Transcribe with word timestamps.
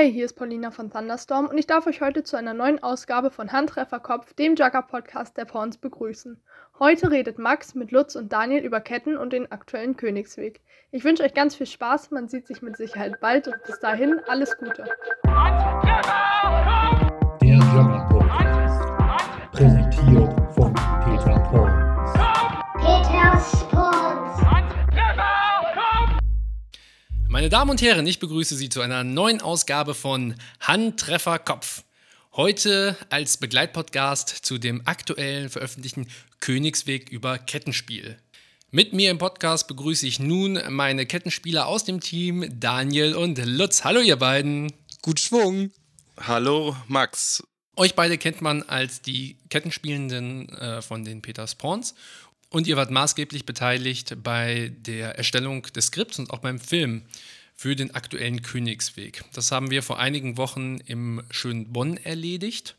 Hey, 0.00 0.12
hier 0.12 0.26
ist 0.26 0.34
Paulina 0.34 0.70
von 0.70 0.92
Thunderstorm 0.92 1.48
und 1.48 1.58
ich 1.58 1.66
darf 1.66 1.88
euch 1.88 2.00
heute 2.00 2.22
zu 2.22 2.36
einer 2.36 2.54
neuen 2.54 2.80
Ausgabe 2.80 3.32
von 3.32 3.50
Handtrefferkopf, 3.50 4.32
dem 4.32 4.54
Jugger-Podcast 4.54 5.36
der 5.36 5.44
Pawns, 5.44 5.76
begrüßen. 5.76 6.40
Heute 6.78 7.10
redet 7.10 7.40
Max 7.40 7.74
mit 7.74 7.90
Lutz 7.90 8.14
und 8.14 8.32
Daniel 8.32 8.64
über 8.64 8.80
Ketten 8.80 9.16
und 9.16 9.32
den 9.32 9.50
aktuellen 9.50 9.96
Königsweg. 9.96 10.60
Ich 10.92 11.02
wünsche 11.02 11.24
euch 11.24 11.34
ganz 11.34 11.56
viel 11.56 11.66
Spaß, 11.66 12.12
man 12.12 12.28
sieht 12.28 12.46
sich 12.46 12.62
mit 12.62 12.76
Sicherheit 12.76 13.18
bald 13.20 13.48
und 13.48 13.60
bis 13.64 13.80
dahin 13.80 14.20
alles 14.28 14.56
Gute. 14.56 14.84
Meine 27.38 27.50
Damen 27.50 27.70
und 27.70 27.82
Herren, 27.82 28.04
ich 28.08 28.18
begrüße 28.18 28.56
Sie 28.56 28.68
zu 28.68 28.80
einer 28.80 29.04
neuen 29.04 29.40
Ausgabe 29.40 29.94
von 29.94 30.34
Handtreffer 30.58 31.38
Kopf. 31.38 31.84
Heute 32.32 32.96
als 33.10 33.36
Begleitpodcast 33.36 34.28
zu 34.28 34.58
dem 34.58 34.82
aktuell 34.86 35.48
veröffentlichten 35.48 36.08
Königsweg 36.40 37.10
über 37.10 37.38
Kettenspiel. 37.38 38.18
Mit 38.72 38.92
mir 38.92 39.12
im 39.12 39.18
Podcast 39.18 39.68
begrüße 39.68 40.04
ich 40.04 40.18
nun 40.18 40.60
meine 40.70 41.06
Kettenspieler 41.06 41.68
aus 41.68 41.84
dem 41.84 42.00
Team 42.00 42.44
Daniel 42.58 43.14
und 43.14 43.38
Lutz. 43.46 43.84
Hallo 43.84 44.00
ihr 44.00 44.16
beiden. 44.16 44.72
Gut 45.02 45.20
Schwung. 45.20 45.70
Hallo 46.20 46.74
Max. 46.88 47.44
Euch 47.76 47.94
beide 47.94 48.18
kennt 48.18 48.42
man 48.42 48.64
als 48.64 49.00
die 49.00 49.36
Kettenspielenden 49.48 50.48
äh, 50.48 50.82
von 50.82 51.04
den 51.04 51.22
Peters 51.22 51.54
Pawns 51.54 51.94
und 52.50 52.66
ihr 52.66 52.76
wart 52.76 52.90
maßgeblich 52.90 53.44
beteiligt 53.44 54.16
bei 54.22 54.72
der 54.80 55.16
Erstellung 55.16 55.62
des 55.62 55.86
Skripts 55.86 56.18
und 56.18 56.30
auch 56.30 56.38
beim 56.38 56.58
Film 56.58 57.02
für 57.54 57.74
den 57.74 57.94
aktuellen 57.94 58.42
Königsweg. 58.42 59.24
Das 59.32 59.50
haben 59.50 59.70
wir 59.70 59.82
vor 59.82 59.98
einigen 59.98 60.36
Wochen 60.36 60.78
im 60.86 61.22
schönen 61.30 61.72
Bonn 61.72 61.96
erledigt. 61.96 62.76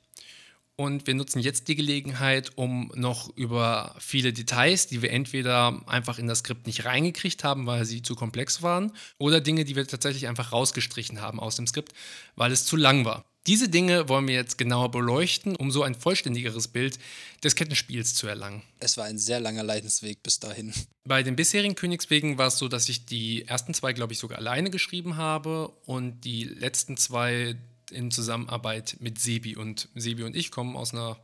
Und 0.77 1.07
wir 1.07 1.13
nutzen 1.13 1.41
jetzt 1.41 1.67
die 1.67 1.75
Gelegenheit, 1.75 2.53
um 2.55 2.89
noch 2.95 3.35
über 3.35 3.97
viele 3.99 4.31
Details, 4.31 4.87
die 4.87 5.01
wir 5.01 5.11
entweder 5.11 5.83
einfach 5.87 6.19
in 6.19 6.27
das 6.27 6.39
Skript 6.39 6.67
nicht 6.67 6.85
reingekriegt 6.85 7.43
haben, 7.43 7.65
weil 7.65 7.83
sie 7.83 8.01
zu 8.01 8.15
komplex 8.15 8.61
waren, 8.61 8.93
oder 9.17 9.41
Dinge, 9.41 9.65
die 9.65 9.75
wir 9.75 9.85
tatsächlich 9.85 10.29
einfach 10.29 10.53
rausgestrichen 10.53 11.19
haben 11.19 11.41
aus 11.41 11.57
dem 11.57 11.67
Skript, 11.67 11.91
weil 12.37 12.53
es 12.53 12.65
zu 12.65 12.77
lang 12.77 13.03
war. 13.03 13.25
Diese 13.47 13.69
Dinge 13.69 14.09
wollen 14.09 14.27
wir 14.27 14.35
jetzt 14.35 14.57
genauer 14.57 14.91
beleuchten, 14.91 15.55
um 15.55 15.71
so 15.71 15.83
ein 15.83 15.95
vollständigeres 15.95 16.67
Bild 16.67 16.99
des 17.43 17.55
Kettenspiels 17.55 18.13
zu 18.13 18.27
erlangen. 18.27 18.61
Es 18.79 18.97
war 18.97 19.05
ein 19.05 19.17
sehr 19.17 19.39
langer 19.39 19.63
Leidensweg 19.63 20.21
bis 20.21 20.39
dahin. 20.39 20.73
Bei 21.03 21.23
den 21.23 21.35
bisherigen 21.35 21.75
Königswegen 21.75 22.37
war 22.37 22.47
es 22.47 22.57
so, 22.57 22.67
dass 22.67 22.89
ich 22.89 23.05
die 23.05 23.45
ersten 23.47 23.73
zwei, 23.73 23.93
glaube 23.93 24.13
ich, 24.13 24.19
sogar 24.19 24.37
alleine 24.37 24.69
geschrieben 24.69 25.15
habe 25.15 25.69
und 25.85 26.21
die 26.21 26.43
letzten 26.43 26.97
zwei 26.97 27.55
in 27.91 28.11
Zusammenarbeit 28.11 28.97
mit 28.99 29.19
Sebi. 29.19 29.55
Und 29.55 29.89
Sebi 29.95 30.23
und 30.23 30.35
ich 30.35 30.51
kommen 30.51 30.75
aus 30.75 30.93
einer 30.93 31.17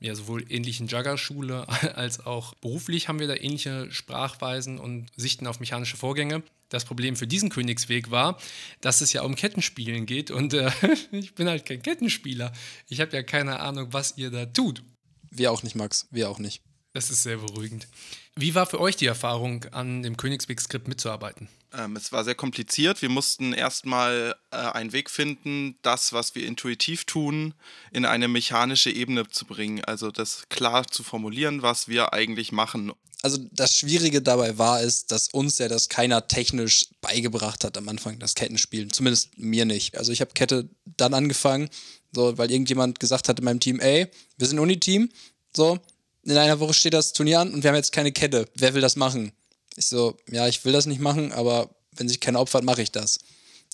ja, 0.00 0.14
sowohl 0.14 0.44
ähnlichen 0.50 0.86
Jugger-Schule 0.86 1.68
als 1.96 2.24
auch 2.24 2.54
beruflich 2.54 3.08
haben 3.08 3.18
wir 3.18 3.26
da 3.26 3.34
ähnliche 3.34 3.90
Sprachweisen 3.90 4.78
und 4.78 5.06
Sichten 5.16 5.46
auf 5.46 5.60
mechanische 5.60 5.96
Vorgänge. 5.96 6.42
Das 6.68 6.84
Problem 6.84 7.16
für 7.16 7.26
diesen 7.26 7.48
Königsweg 7.48 8.10
war, 8.10 8.38
dass 8.80 9.00
es 9.00 9.12
ja 9.12 9.22
um 9.22 9.34
Kettenspielen 9.34 10.06
geht 10.06 10.30
und 10.30 10.54
äh, 10.54 10.70
ich 11.12 11.34
bin 11.34 11.48
halt 11.48 11.64
kein 11.64 11.82
Kettenspieler. 11.82 12.52
Ich 12.88 13.00
habe 13.00 13.16
ja 13.16 13.22
keine 13.22 13.60
Ahnung, 13.60 13.88
was 13.92 14.16
ihr 14.16 14.30
da 14.30 14.46
tut. 14.46 14.82
Wir 15.30 15.50
auch 15.50 15.62
nicht, 15.62 15.76
Max. 15.76 16.06
Wir 16.10 16.30
auch 16.30 16.38
nicht. 16.38 16.62
Das 16.92 17.10
ist 17.10 17.22
sehr 17.22 17.36
beruhigend. 17.36 17.86
Wie 18.34 18.54
war 18.54 18.66
für 18.66 18.80
euch 18.80 18.96
die 18.96 19.06
Erfahrung, 19.06 19.64
an 19.72 20.02
dem 20.02 20.16
Königsweg-Skript 20.16 20.88
mitzuarbeiten? 20.88 21.48
Ähm, 21.72 21.96
es 21.96 22.12
war 22.12 22.24
sehr 22.24 22.34
kompliziert. 22.34 23.02
Wir 23.02 23.10
mussten 23.10 23.52
erstmal 23.52 24.36
äh, 24.50 24.56
einen 24.56 24.92
Weg 24.92 25.10
finden, 25.10 25.76
das, 25.82 26.12
was 26.12 26.34
wir 26.34 26.46
intuitiv 26.46 27.04
tun, 27.04 27.54
in 27.90 28.04
eine 28.04 28.28
mechanische 28.28 28.90
Ebene 28.90 29.28
zu 29.28 29.44
bringen. 29.44 29.84
Also 29.84 30.10
das 30.10 30.48
klar 30.48 30.86
zu 30.86 31.02
formulieren, 31.02 31.62
was 31.62 31.88
wir 31.88 32.12
eigentlich 32.12 32.52
machen. 32.52 32.92
Also 33.22 33.38
das 33.50 33.76
Schwierige 33.76 34.22
dabei 34.22 34.56
war 34.58 34.80
es, 34.80 35.06
dass 35.06 35.28
uns 35.28 35.58
ja 35.58 35.68
das 35.68 35.88
keiner 35.88 36.28
technisch 36.28 36.86
beigebracht 37.00 37.64
hat 37.64 37.76
am 37.76 37.88
Anfang, 37.88 38.18
das 38.18 38.34
Kettenspielen. 38.34 38.92
Zumindest 38.92 39.36
mir 39.36 39.64
nicht. 39.64 39.98
Also 39.98 40.12
ich 40.12 40.20
habe 40.20 40.32
Kette 40.34 40.70
dann 40.84 41.14
angefangen, 41.14 41.68
so, 42.12 42.38
weil 42.38 42.50
irgendjemand 42.50 43.00
gesagt 43.00 43.28
hat 43.28 43.40
in 43.40 43.44
meinem 43.44 43.60
Team, 43.60 43.80
ey, 43.80 44.06
wir 44.38 44.46
sind 44.46 44.58
Uni-Team, 44.58 45.10
so, 45.54 45.80
in 46.24 46.36
einer 46.36 46.60
Woche 46.60 46.74
steht 46.74 46.94
das 46.94 47.12
Turnier 47.12 47.40
an 47.40 47.52
und 47.52 47.62
wir 47.62 47.68
haben 47.68 47.76
jetzt 47.76 47.92
keine 47.92 48.12
Kette. 48.12 48.46
Wer 48.54 48.74
will 48.74 48.82
das 48.82 48.96
machen? 48.96 49.32
Ich 49.76 49.86
so, 49.86 50.16
ja, 50.30 50.48
ich 50.48 50.64
will 50.64 50.72
das 50.72 50.86
nicht 50.86 51.00
machen, 51.00 51.32
aber 51.32 51.70
wenn 51.92 52.08
sich 52.08 52.20
keiner 52.20 52.40
opfert, 52.40 52.64
mache 52.64 52.82
ich 52.82 52.92
das. 52.92 53.18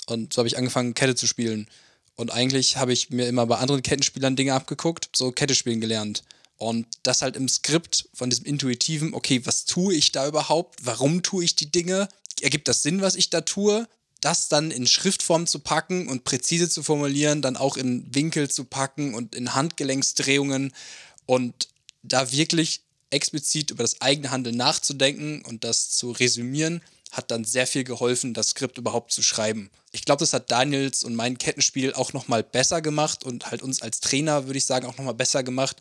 Und 0.07 0.33
so 0.33 0.39
habe 0.39 0.49
ich 0.49 0.59
angefangen, 0.59 0.95
Kette 0.95 1.15
zu 1.15 1.27
spielen. 1.27 1.69
Und 2.17 2.33
eigentlich 2.33 2.77
habe 2.77 2.93
ich 2.93 3.11
mir 3.11 3.27
immer 3.27 3.47
bei 3.47 3.57
anderen 3.57 3.83
Kettenspielern 3.83 4.37
Dinge 4.37 4.55
abgeguckt, 4.55 5.11
so 5.17 5.33
Kette 5.33 5.55
spielen 5.55 5.81
gelernt. 5.81 6.23
Und 6.57 6.87
das 7.03 7.23
halt 7.23 7.37
im 7.37 7.49
Skript 7.49 8.09
von 8.15 8.31
diesem 8.31 8.45
intuitiven, 8.47 9.15
okay, 9.15 9.41
was 9.45 9.65
tue 9.65 9.95
ich 9.95 10.13
da 10.13 10.27
überhaupt? 10.27 10.81
Warum 10.85 11.23
tue 11.23 11.45
ich 11.45 11.57
die 11.57 11.71
Dinge? 11.71 12.09
Ergibt 12.41 12.69
das 12.69 12.83
Sinn, 12.83 13.01
was 13.01 13.17
ich 13.17 13.31
da 13.31 13.41
tue? 13.41 13.89
Das 14.21 14.49
dann 14.49 14.71
in 14.71 14.87
Schriftform 14.87 15.47
zu 15.47 15.59
packen 15.59 16.09
und 16.09 16.25
präzise 16.25 16.69
zu 16.69 16.83
formulieren, 16.83 17.43
dann 17.43 17.57
auch 17.57 17.77
in 17.77 18.07
Winkel 18.15 18.49
zu 18.51 18.65
packen 18.65 19.15
und 19.15 19.35
in 19.35 19.55
Handgelenksdrehungen 19.55 20.73
und 21.27 21.69
da 22.05 22.31
wirklich 22.31 22.83
explizit 23.11 23.71
über 23.71 23.83
das 23.83 24.01
eigene 24.01 24.31
Handeln 24.31 24.57
nachzudenken 24.57 25.43
und 25.43 25.65
das 25.65 25.91
zu 25.91 26.11
resümieren, 26.13 26.83
hat 27.13 27.31
dann 27.31 27.45
sehr 27.45 27.67
viel 27.67 27.85
geholfen, 27.85 28.35
das 28.35 28.51
Skript 28.51 28.77
überhaupt 28.79 29.13
zu 29.13 29.23
schreiben. 29.23 29.71
Ich 29.93 30.05
glaube, 30.05 30.21
das 30.21 30.33
hat 30.33 30.51
Daniels 30.51 31.05
und 31.05 31.15
mein 31.15 31.39
Kettenspiel 31.39 31.95
auch 31.95 32.13
nochmal 32.13 32.43
besser 32.43 32.83
gemacht 32.83 33.25
und 33.25 33.51
halt 33.51 33.63
uns 33.63 33.83
als 33.83 34.01
Trainer, 34.01 34.47
würde 34.47 34.59
ich 34.59 34.65
sagen, 34.65 34.87
auch 34.87 34.97
nochmal 34.97 35.15
besser 35.15 35.43
gemacht, 35.43 35.81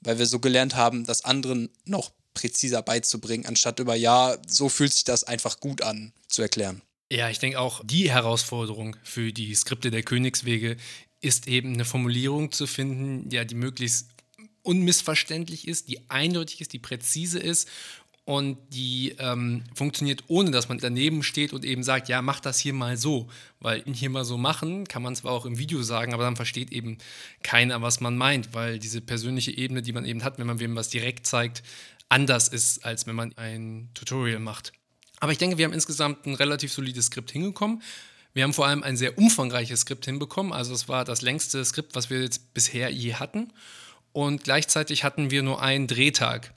weil 0.00 0.18
wir 0.18 0.26
so 0.26 0.38
gelernt 0.38 0.74
haben, 0.74 1.04
das 1.04 1.24
anderen 1.24 1.68
noch 1.84 2.12
präziser 2.32 2.82
beizubringen, 2.82 3.46
anstatt 3.46 3.78
über, 3.78 3.94
ja, 3.94 4.36
so 4.48 4.68
fühlt 4.68 4.92
sich 4.92 5.04
das 5.04 5.24
einfach 5.24 5.60
gut 5.60 5.82
an, 5.82 6.12
zu 6.28 6.42
erklären. 6.42 6.82
Ja, 7.12 7.28
ich 7.28 7.38
denke 7.38 7.60
auch, 7.60 7.82
die 7.84 8.10
Herausforderung 8.10 8.96
für 9.04 9.32
die 9.32 9.54
Skripte 9.54 9.90
der 9.90 10.02
Königswege 10.02 10.76
ist 11.20 11.46
eben 11.46 11.74
eine 11.74 11.84
Formulierung 11.84 12.50
zu 12.50 12.66
finden, 12.66 13.30
ja, 13.30 13.44
die 13.44 13.54
möglichst 13.54 14.08
unmissverständlich 14.64 15.68
ist, 15.68 15.88
die 15.88 16.10
eindeutig 16.10 16.60
ist, 16.60 16.72
die 16.72 16.78
präzise 16.78 17.38
ist 17.38 17.68
und 18.24 18.56
die 18.70 19.14
ähm, 19.18 19.64
funktioniert, 19.74 20.24
ohne 20.28 20.50
dass 20.50 20.68
man 20.68 20.78
daneben 20.78 21.22
steht 21.22 21.52
und 21.52 21.64
eben 21.64 21.82
sagt, 21.82 22.08
ja, 22.08 22.22
mach 22.22 22.40
das 22.40 22.58
hier 22.58 22.72
mal 22.72 22.96
so. 22.96 23.28
Weil 23.60 23.84
hier 23.92 24.08
mal 24.08 24.24
so 24.24 24.38
machen, 24.38 24.88
kann 24.88 25.02
man 25.02 25.14
zwar 25.14 25.32
auch 25.32 25.44
im 25.44 25.58
Video 25.58 25.82
sagen, 25.82 26.14
aber 26.14 26.24
dann 26.24 26.36
versteht 26.36 26.72
eben 26.72 26.96
keiner, 27.42 27.82
was 27.82 28.00
man 28.00 28.16
meint, 28.16 28.54
weil 28.54 28.78
diese 28.78 29.02
persönliche 29.02 29.50
Ebene, 29.50 29.82
die 29.82 29.92
man 29.92 30.06
eben 30.06 30.24
hat, 30.24 30.38
wenn 30.38 30.46
man 30.46 30.58
wem 30.58 30.74
was 30.74 30.88
direkt 30.88 31.26
zeigt, 31.26 31.62
anders 32.08 32.48
ist, 32.48 32.84
als 32.84 33.06
wenn 33.06 33.14
man 33.14 33.36
ein 33.36 33.90
Tutorial 33.92 34.40
macht. 34.40 34.72
Aber 35.20 35.32
ich 35.32 35.38
denke, 35.38 35.58
wir 35.58 35.66
haben 35.66 35.72
insgesamt 35.72 36.26
ein 36.26 36.34
relativ 36.34 36.72
solides 36.72 37.06
Skript 37.06 37.30
hingekommen. 37.30 37.82
Wir 38.32 38.44
haben 38.44 38.54
vor 38.54 38.66
allem 38.66 38.82
ein 38.82 38.96
sehr 38.96 39.18
umfangreiches 39.18 39.80
Skript 39.80 40.06
hinbekommen. 40.06 40.52
Also 40.52 40.74
es 40.74 40.88
war 40.88 41.04
das 41.04 41.20
längste 41.20 41.62
Skript, 41.64 41.94
was 41.94 42.08
wir 42.08 42.22
jetzt 42.22 42.54
bisher 42.54 42.90
je 42.90 43.14
hatten 43.14 43.52
und 44.14 44.44
gleichzeitig 44.44 45.02
hatten 45.04 45.30
wir 45.30 45.42
nur 45.42 45.60
einen 45.60 45.88
Drehtag. 45.88 46.54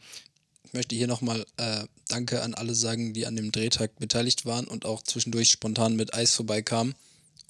Ich 0.64 0.74
möchte 0.74 0.96
hier 0.96 1.08
nochmal 1.08 1.44
äh, 1.58 1.86
Danke 2.08 2.44
an 2.44 2.54
alle 2.54 2.76
sagen, 2.76 3.14
die 3.14 3.26
an 3.26 3.36
dem 3.36 3.52
Drehtag 3.52 3.98
beteiligt 4.00 4.46
waren 4.46 4.68
und 4.68 4.86
auch 4.86 5.02
zwischendurch 5.02 5.50
spontan 5.50 5.96
mit 5.96 6.14
Eis 6.14 6.36
vorbeikamen 6.36 6.94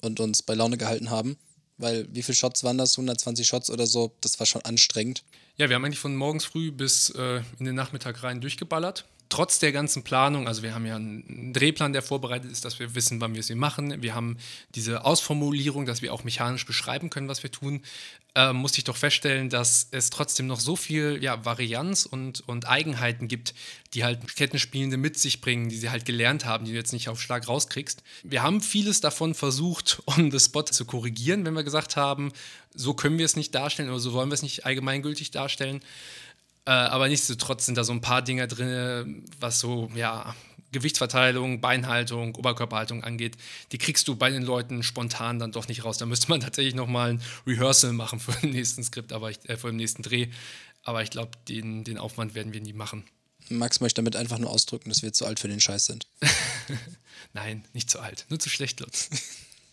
und 0.00 0.18
uns 0.18 0.42
bei 0.42 0.54
Laune 0.54 0.78
gehalten 0.78 1.10
haben. 1.10 1.36
Weil 1.76 2.08
wie 2.10 2.22
viele 2.22 2.36
Shots 2.36 2.64
waren 2.64 2.78
das? 2.78 2.96
120 2.96 3.46
Shots 3.46 3.70
oder 3.70 3.86
so? 3.86 4.12
Das 4.22 4.40
war 4.40 4.46
schon 4.46 4.62
anstrengend. 4.62 5.24
Ja, 5.58 5.68
wir 5.68 5.76
haben 5.76 5.84
eigentlich 5.84 5.98
von 6.00 6.16
morgens 6.16 6.46
früh 6.46 6.72
bis 6.72 7.10
äh, 7.10 7.42
in 7.58 7.66
den 7.66 7.74
Nachmittag 7.74 8.22
rein 8.22 8.40
durchgeballert 8.40 9.04
trotz 9.28 9.58
der 9.58 9.72
ganzen 9.72 10.02
Planung, 10.02 10.48
also 10.48 10.62
wir 10.62 10.74
haben 10.74 10.86
ja 10.86 10.96
einen 10.96 11.52
Drehplan, 11.52 11.92
der 11.92 12.02
vorbereitet 12.02 12.50
ist, 12.50 12.64
dass 12.64 12.78
wir 12.78 12.94
wissen, 12.94 13.20
wann 13.20 13.34
wir 13.34 13.40
es 13.40 13.50
machen. 13.54 14.02
Wir 14.02 14.14
haben 14.14 14.36
diese 14.74 15.04
Ausformulierung, 15.04 15.86
dass 15.86 16.02
wir 16.02 16.12
auch 16.12 16.24
mechanisch 16.24 16.66
beschreiben 16.66 17.10
können, 17.10 17.28
was 17.28 17.42
wir 17.42 17.50
tun. 17.50 17.82
Äh, 18.34 18.52
musste 18.52 18.78
ich 18.78 18.84
doch 18.84 18.96
feststellen, 18.96 19.50
dass 19.50 19.88
es 19.90 20.10
trotzdem 20.10 20.46
noch 20.46 20.60
so 20.60 20.76
viel 20.76 21.18
ja, 21.20 21.44
Varianz 21.44 22.06
und, 22.06 22.46
und 22.46 22.68
Eigenheiten 22.68 23.26
gibt, 23.26 23.54
die 23.94 24.04
halt 24.04 24.36
Kettenspielende 24.36 24.96
mit 24.96 25.18
sich 25.18 25.40
bringen, 25.40 25.68
die 25.68 25.76
sie 25.76 25.90
halt 25.90 26.04
gelernt 26.04 26.44
haben, 26.44 26.64
die 26.64 26.72
du 26.72 26.76
jetzt 26.76 26.92
nicht 26.92 27.08
auf 27.08 27.20
Schlag 27.20 27.48
rauskriegst. 27.48 28.02
Wir 28.22 28.42
haben 28.42 28.60
vieles 28.60 29.00
davon 29.00 29.34
versucht, 29.34 30.02
on 30.06 30.30
the 30.30 30.38
spot 30.38 30.64
zu 30.64 30.84
korrigieren, 30.84 31.44
wenn 31.44 31.54
wir 31.54 31.64
gesagt 31.64 31.96
haben, 31.96 32.32
so 32.74 32.94
können 32.94 33.18
wir 33.18 33.24
es 33.24 33.34
nicht 33.34 33.54
darstellen 33.54 33.88
oder 33.88 33.98
so 33.98 34.12
wollen 34.12 34.30
wir 34.30 34.34
es 34.34 34.42
nicht 34.42 34.64
allgemeingültig 34.66 35.30
darstellen. 35.30 35.80
Äh, 36.68 36.72
aber 36.72 37.08
nichtsdestotrotz 37.08 37.64
sind 37.64 37.78
da 37.78 37.84
so 37.84 37.94
ein 37.94 38.02
paar 38.02 38.20
Dinge 38.20 38.46
drin, 38.46 39.24
was 39.40 39.58
so, 39.58 39.90
ja, 39.94 40.36
Gewichtsverteilung, 40.70 41.62
Beinhaltung, 41.62 42.34
Oberkörperhaltung 42.34 43.02
angeht, 43.02 43.38
die 43.72 43.78
kriegst 43.78 44.06
du 44.06 44.16
bei 44.16 44.28
den 44.28 44.42
Leuten 44.42 44.82
spontan 44.82 45.38
dann 45.38 45.50
doch 45.50 45.66
nicht 45.66 45.86
raus. 45.86 45.96
Da 45.96 46.04
müsste 46.04 46.28
man 46.28 46.40
tatsächlich 46.42 46.74
nochmal 46.74 47.14
ein 47.14 47.22
Rehearsal 47.46 47.94
machen 47.94 48.20
für 48.20 48.32
den 48.32 48.50
nächsten 48.50 48.84
Skript, 48.84 49.14
aber 49.14 49.30
ich, 49.30 49.48
äh, 49.48 49.56
für 49.56 49.68
den 49.68 49.76
nächsten 49.76 50.02
Dreh. 50.02 50.28
Aber 50.82 51.02
ich 51.02 51.08
glaube, 51.08 51.30
den, 51.48 51.84
den 51.84 51.96
Aufwand 51.96 52.34
werden 52.34 52.52
wir 52.52 52.60
nie 52.60 52.74
machen. 52.74 53.04
Max 53.48 53.80
möchte 53.80 54.02
damit 54.02 54.14
einfach 54.16 54.38
nur 54.38 54.50
ausdrücken, 54.50 54.90
dass 54.90 55.00
wir 55.00 55.14
zu 55.14 55.24
alt 55.24 55.40
für 55.40 55.48
den 55.48 55.60
Scheiß 55.60 55.86
sind. 55.86 56.06
Nein, 57.32 57.64
nicht 57.72 57.88
zu 57.88 57.98
alt, 57.98 58.26
nur 58.28 58.38
zu 58.38 58.50
schlecht, 58.50 58.80
Lutz. 58.80 59.08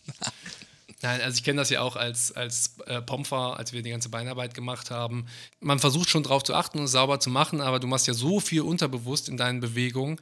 Nein, 1.02 1.20
also 1.20 1.36
ich 1.36 1.44
kenne 1.44 1.60
das 1.60 1.70
ja 1.70 1.82
auch 1.82 1.96
als, 1.96 2.32
als 2.32 2.76
äh, 2.86 3.02
Pomfer, 3.02 3.58
als 3.58 3.72
wir 3.72 3.82
die 3.82 3.90
ganze 3.90 4.08
Beinarbeit 4.08 4.54
gemacht 4.54 4.90
haben. 4.90 5.26
Man 5.60 5.78
versucht 5.78 6.08
schon 6.08 6.22
darauf 6.22 6.42
zu 6.42 6.54
achten 6.54 6.78
und 6.78 6.84
es 6.84 6.92
sauber 6.92 7.20
zu 7.20 7.28
machen, 7.28 7.60
aber 7.60 7.80
du 7.80 7.86
machst 7.86 8.06
ja 8.06 8.14
so 8.14 8.40
viel 8.40 8.62
unterbewusst 8.62 9.28
in 9.28 9.36
deinen 9.36 9.60
Bewegungen, 9.60 10.18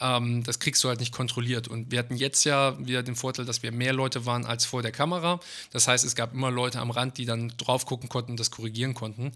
ähm, 0.00 0.42
das 0.42 0.58
kriegst 0.58 0.82
du 0.82 0.88
halt 0.88 1.00
nicht 1.00 1.12
kontrolliert. 1.12 1.68
Und 1.68 1.90
wir 1.90 1.98
hatten 1.98 2.16
jetzt 2.16 2.44
ja 2.44 2.76
wieder 2.84 3.02
den 3.02 3.14
Vorteil, 3.14 3.44
dass 3.44 3.62
wir 3.62 3.70
mehr 3.70 3.92
Leute 3.92 4.26
waren 4.26 4.46
als 4.46 4.64
vor 4.64 4.82
der 4.82 4.92
Kamera. 4.92 5.40
Das 5.70 5.86
heißt, 5.86 6.04
es 6.04 6.14
gab 6.14 6.32
immer 6.32 6.50
Leute 6.50 6.80
am 6.80 6.90
Rand, 6.90 7.18
die 7.18 7.26
dann 7.26 7.52
drauf 7.56 7.86
gucken 7.86 8.08
konnten 8.08 8.32
und 8.32 8.40
das 8.40 8.50
korrigieren 8.50 8.94
konnten. 8.94 9.32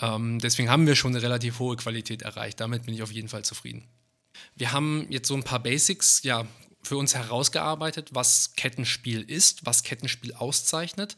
Ähm, 0.00 0.38
deswegen 0.40 0.68
haben 0.68 0.86
wir 0.86 0.94
schon 0.94 1.12
eine 1.12 1.22
relativ 1.22 1.58
hohe 1.58 1.76
Qualität 1.76 2.22
erreicht. 2.22 2.60
Damit 2.60 2.84
bin 2.84 2.94
ich 2.94 3.02
auf 3.02 3.12
jeden 3.12 3.28
Fall 3.28 3.44
zufrieden. 3.44 3.84
Wir 4.56 4.72
haben 4.72 5.06
jetzt 5.10 5.28
so 5.28 5.34
ein 5.34 5.42
paar 5.42 5.60
Basics 5.60 6.22
ja, 6.22 6.46
für 6.84 6.96
uns 6.96 7.14
herausgearbeitet, 7.14 8.10
was 8.12 8.52
Kettenspiel 8.56 9.22
ist, 9.22 9.66
was 9.66 9.82
Kettenspiel 9.82 10.34
auszeichnet. 10.34 11.16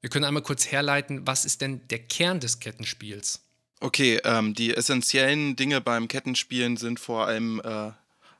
Wir 0.00 0.10
können 0.10 0.24
einmal 0.24 0.42
kurz 0.42 0.66
herleiten, 0.70 1.26
was 1.26 1.44
ist 1.44 1.60
denn 1.60 1.86
der 1.88 2.00
Kern 2.00 2.40
des 2.40 2.58
Kettenspiels? 2.58 3.40
Okay, 3.80 4.20
ähm, 4.24 4.54
die 4.54 4.74
essentiellen 4.74 5.56
Dinge 5.56 5.80
beim 5.80 6.08
Kettenspielen 6.08 6.76
sind 6.76 7.00
vor 7.00 7.26
allem 7.26 7.60
äh, 7.64 7.90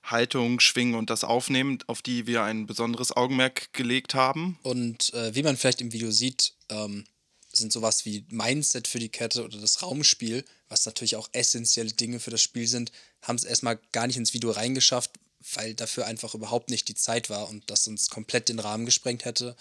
Haltung, 0.02 0.60
Schwingen 0.60 0.94
und 0.94 1.10
das 1.10 1.24
Aufnehmen, 1.24 1.78
auf 1.86 2.02
die 2.02 2.26
wir 2.26 2.42
ein 2.42 2.66
besonderes 2.66 3.16
Augenmerk 3.16 3.72
gelegt 3.72 4.14
haben. 4.14 4.58
Und 4.62 5.12
äh, 5.14 5.34
wie 5.34 5.42
man 5.42 5.56
vielleicht 5.56 5.80
im 5.80 5.92
Video 5.92 6.10
sieht, 6.10 6.54
ähm, 6.68 7.04
sind 7.52 7.72
sowas 7.72 8.04
wie 8.04 8.24
Mindset 8.30 8.88
für 8.88 8.98
die 8.98 9.08
Kette 9.08 9.44
oder 9.44 9.58
das 9.58 9.82
Raumspiel, 9.82 10.44
was 10.68 10.86
natürlich 10.86 11.16
auch 11.16 11.28
essentielle 11.32 11.92
Dinge 11.92 12.18
für 12.18 12.30
das 12.30 12.42
Spiel 12.42 12.66
sind, 12.66 12.92
haben 13.22 13.36
es 13.36 13.44
erstmal 13.44 13.78
gar 13.92 14.06
nicht 14.06 14.16
ins 14.16 14.34
Video 14.34 14.50
reingeschafft, 14.50 15.12
weil 15.54 15.74
dafür 15.74 16.06
einfach 16.06 16.34
überhaupt 16.34 16.70
nicht 16.70 16.88
die 16.88 16.94
Zeit 16.94 17.30
war 17.30 17.48
und 17.48 17.70
das 17.70 17.86
uns 17.86 18.08
komplett 18.10 18.48
den 18.48 18.58
Rahmen 18.58 18.86
gesprengt 18.86 19.24
hätte. 19.24 19.56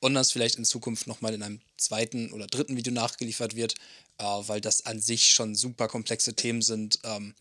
Und 0.00 0.14
das 0.14 0.32
vielleicht 0.32 0.56
in 0.56 0.64
Zukunft 0.64 1.06
nochmal 1.06 1.34
in 1.34 1.42
einem 1.42 1.60
zweiten 1.76 2.32
oder 2.32 2.46
dritten 2.46 2.76
Video 2.76 2.92
nachgeliefert 2.92 3.56
wird, 3.56 3.74
äh, 4.18 4.24
weil 4.24 4.60
das 4.60 4.84
an 4.84 5.00
sich 5.00 5.30
schon 5.30 5.54
super 5.54 5.88
komplexe 5.88 6.34
Themen 6.34 6.62
sind, 6.62 6.98
ähm, 7.04 7.34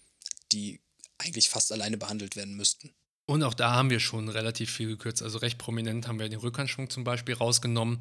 die 0.51 0.79
eigentlich 1.17 1.49
fast 1.49 1.71
alleine 1.71 1.97
behandelt 1.97 2.35
werden 2.35 2.55
müssten. 2.55 2.91
Und 3.25 3.43
auch 3.43 3.53
da 3.53 3.71
haben 3.71 3.89
wir 3.89 3.99
schon 3.99 4.29
relativ 4.29 4.71
viel 4.71 4.87
gekürzt. 4.87 5.21
Also 5.21 5.37
recht 5.37 5.57
prominent 5.57 6.07
haben 6.07 6.19
wir 6.19 6.27
den 6.29 6.39
Rückhandschwung 6.39 6.89
zum 6.89 7.03
Beispiel 7.03 7.35
rausgenommen. 7.35 7.99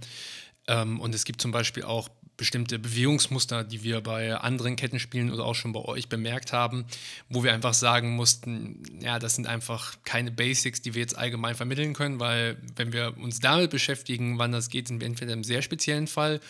Ähm, 0.67 1.01
und 1.01 1.15
es 1.15 1.25
gibt 1.25 1.41
zum 1.41 1.51
Beispiel 1.51 1.85
auch 1.85 2.09
bestimmte 2.43 2.81
Bewegungsmuster, 2.81 3.63
die 3.63 3.85
wir 3.85 4.01
bei 4.01 4.35
anderen 4.35 4.75
Kettenspielen 4.75 5.31
oder 5.31 5.45
auch 5.45 5.55
schon 5.55 5.73
bei 5.73 5.79
euch 5.79 6.09
bemerkt 6.09 6.53
haben, 6.53 6.87
wo 7.29 7.45
wir 7.45 7.53
einfach 7.53 7.73
sagen 7.73 8.17
mussten, 8.17 8.83
ja, 9.01 9.21
das 9.21 9.37
sind 9.37 9.47
einfach 9.47 9.95
keine 10.03 10.33
Basics, 10.33 10.83
die 10.83 10.95
wir 10.95 11.03
jetzt 11.03 11.17
allgemein 11.17 11.55
vermitteln 11.55 11.93
können, 11.93 12.19
weil 12.19 12.57
wenn 12.75 12.93
wir 12.93 13.17
uns 13.17 13.39
damit 13.39 13.71
beschäftigen, 13.71 14.39
wann 14.39 14.51
das 14.51 14.71
geht, 14.71 14.89
sind 14.89 14.99
wir 14.99 15.07
entweder 15.07 15.35
im 15.35 15.45
sehr 15.45 15.63
speziellen 15.63 16.09
Fall 16.09 16.41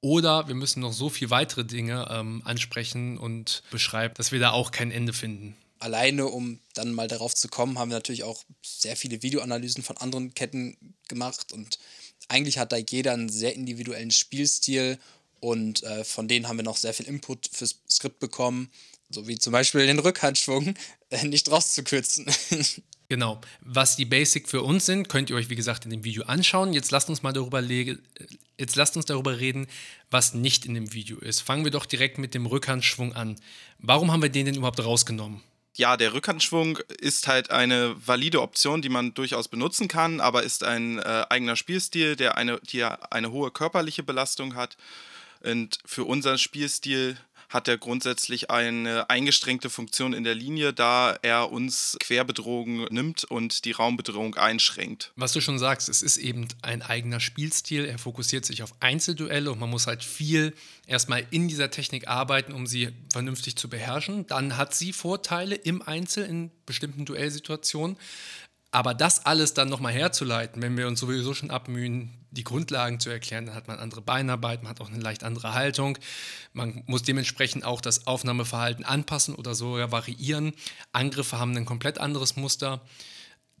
oder 0.00 0.46
wir 0.46 0.54
müssen 0.54 0.78
noch 0.78 0.92
so 0.92 1.08
viele 1.08 1.30
weitere 1.30 1.64
Dinge 1.64 2.06
ähm, 2.08 2.42
ansprechen 2.44 3.18
und 3.18 3.64
beschreiben, 3.72 4.14
dass 4.16 4.30
wir 4.30 4.38
da 4.38 4.52
auch 4.52 4.70
kein 4.70 4.92
Ende 4.92 5.12
finden. 5.12 5.56
Alleine, 5.80 6.26
um 6.26 6.60
dann 6.74 6.92
mal 6.92 7.08
darauf 7.08 7.34
zu 7.34 7.48
kommen, 7.48 7.80
haben 7.80 7.90
wir 7.90 7.96
natürlich 7.96 8.22
auch 8.22 8.44
sehr 8.64 8.94
viele 8.94 9.24
Videoanalysen 9.24 9.82
von 9.82 9.96
anderen 9.96 10.34
Ketten 10.34 10.76
gemacht 11.08 11.52
und 11.52 11.80
eigentlich 12.28 12.58
hat 12.58 12.72
da 12.72 12.76
jeder 12.76 13.12
einen 13.12 13.28
sehr 13.28 13.54
individuellen 13.54 14.10
Spielstil 14.10 14.98
und 15.40 15.82
äh, 15.82 16.04
von 16.04 16.28
denen 16.28 16.48
haben 16.48 16.56
wir 16.56 16.64
noch 16.64 16.76
sehr 16.76 16.94
viel 16.94 17.06
Input 17.06 17.48
fürs 17.52 17.80
Skript 17.90 18.18
bekommen, 18.18 18.70
so 19.10 19.28
wie 19.28 19.38
zum 19.38 19.52
Beispiel 19.52 19.86
den 19.86 19.98
Rückhandschwung 19.98 20.74
äh, 21.10 21.24
nicht 21.24 21.50
rauszukürzen. 21.50 22.26
Genau. 23.08 23.40
Was 23.60 23.94
die 23.94 24.04
Basic 24.04 24.48
für 24.48 24.62
uns 24.62 24.84
sind, 24.84 25.08
könnt 25.08 25.30
ihr 25.30 25.36
euch, 25.36 25.48
wie 25.48 25.54
gesagt, 25.54 25.84
in 25.84 25.92
dem 25.92 26.02
Video 26.02 26.24
anschauen. 26.24 26.72
Jetzt 26.72 26.90
lasst 26.90 27.08
uns 27.08 27.22
mal 27.22 27.32
darüber, 27.32 27.62
jetzt 27.62 28.74
lasst 28.74 28.96
uns 28.96 29.06
darüber 29.06 29.38
reden, 29.38 29.68
was 30.10 30.34
nicht 30.34 30.66
in 30.66 30.74
dem 30.74 30.92
Video 30.92 31.16
ist. 31.18 31.40
Fangen 31.40 31.62
wir 31.62 31.70
doch 31.70 31.86
direkt 31.86 32.18
mit 32.18 32.34
dem 32.34 32.46
Rückhandschwung 32.46 33.14
an. 33.14 33.36
Warum 33.78 34.10
haben 34.10 34.22
wir 34.22 34.28
den 34.28 34.46
denn 34.46 34.56
überhaupt 34.56 34.84
rausgenommen? 34.84 35.40
ja, 35.76 35.96
der 35.96 36.14
Rückhandschwung 36.14 36.78
ist 37.00 37.28
halt 37.28 37.50
eine 37.50 37.94
valide 38.04 38.40
Option, 38.40 38.82
die 38.82 38.88
man 38.88 39.14
durchaus 39.14 39.48
benutzen 39.48 39.88
kann, 39.88 40.20
aber 40.20 40.42
ist 40.42 40.64
ein 40.64 40.98
äh, 40.98 41.26
eigener 41.28 41.56
Spielstil, 41.56 42.16
der 42.16 42.36
eine, 42.36 42.58
die 42.60 42.82
eine 42.82 43.30
hohe 43.30 43.50
körperliche 43.50 44.02
Belastung 44.02 44.54
hat. 44.54 44.76
Und 45.46 45.78
für 45.84 46.04
unseren 46.04 46.38
Spielstil 46.38 47.16
hat 47.48 47.68
er 47.68 47.78
grundsätzlich 47.78 48.50
eine 48.50 49.08
eingeschränkte 49.08 49.70
Funktion 49.70 50.12
in 50.12 50.24
der 50.24 50.34
Linie, 50.34 50.72
da 50.72 51.16
er 51.22 51.52
uns 51.52 51.96
Querbedrohung 52.00 52.84
nimmt 52.90 53.24
und 53.24 53.64
die 53.64 53.72
Raumbedrohung 53.72 54.34
einschränkt. 54.34 55.12
Was 55.16 55.32
du 55.32 55.40
schon 55.40 55.58
sagst, 55.58 55.88
es 55.88 56.02
ist 56.02 56.16
eben 56.16 56.48
ein 56.62 56.82
eigener 56.82 57.20
Spielstil. 57.20 57.84
Er 57.84 57.98
fokussiert 57.98 58.44
sich 58.44 58.62
auf 58.62 58.74
Einzelduelle 58.80 59.50
und 59.52 59.60
man 59.60 59.70
muss 59.70 59.86
halt 59.86 60.02
viel 60.02 60.54
erstmal 60.86 61.24
in 61.30 61.48
dieser 61.48 61.70
Technik 61.70 62.08
arbeiten, 62.08 62.52
um 62.52 62.66
sie 62.66 62.88
vernünftig 63.12 63.56
zu 63.56 63.68
beherrschen. 63.68 64.26
Dann 64.26 64.56
hat 64.56 64.74
sie 64.74 64.92
Vorteile 64.92 65.54
im 65.54 65.82
Einzel 65.82 66.24
in 66.24 66.50
bestimmten 66.66 67.04
Duellsituationen. 67.04 67.96
Aber 68.70 68.94
das 68.94 69.24
alles 69.24 69.54
dann 69.54 69.68
nochmal 69.68 69.92
herzuleiten, 69.92 70.60
wenn 70.60 70.76
wir 70.76 70.86
uns 70.86 71.00
sowieso 71.00 71.34
schon 71.34 71.50
abmühen, 71.50 72.12
die 72.30 72.44
Grundlagen 72.44 73.00
zu 73.00 73.10
erklären, 73.10 73.46
dann 73.46 73.54
hat 73.54 73.68
man 73.68 73.78
andere 73.78 74.02
Beinarbeit, 74.02 74.62
man 74.62 74.70
hat 74.70 74.80
auch 74.80 74.90
eine 74.90 75.00
leicht 75.00 75.24
andere 75.24 75.54
Haltung. 75.54 75.98
Man 76.52 76.82
muss 76.86 77.02
dementsprechend 77.02 77.64
auch 77.64 77.80
das 77.80 78.06
Aufnahmeverhalten 78.06 78.84
anpassen 78.84 79.34
oder 79.34 79.54
sogar 79.54 79.92
variieren. 79.92 80.52
Angriffe 80.92 81.38
haben 81.38 81.56
ein 81.56 81.64
komplett 81.64 81.98
anderes 81.98 82.36
Muster. 82.36 82.82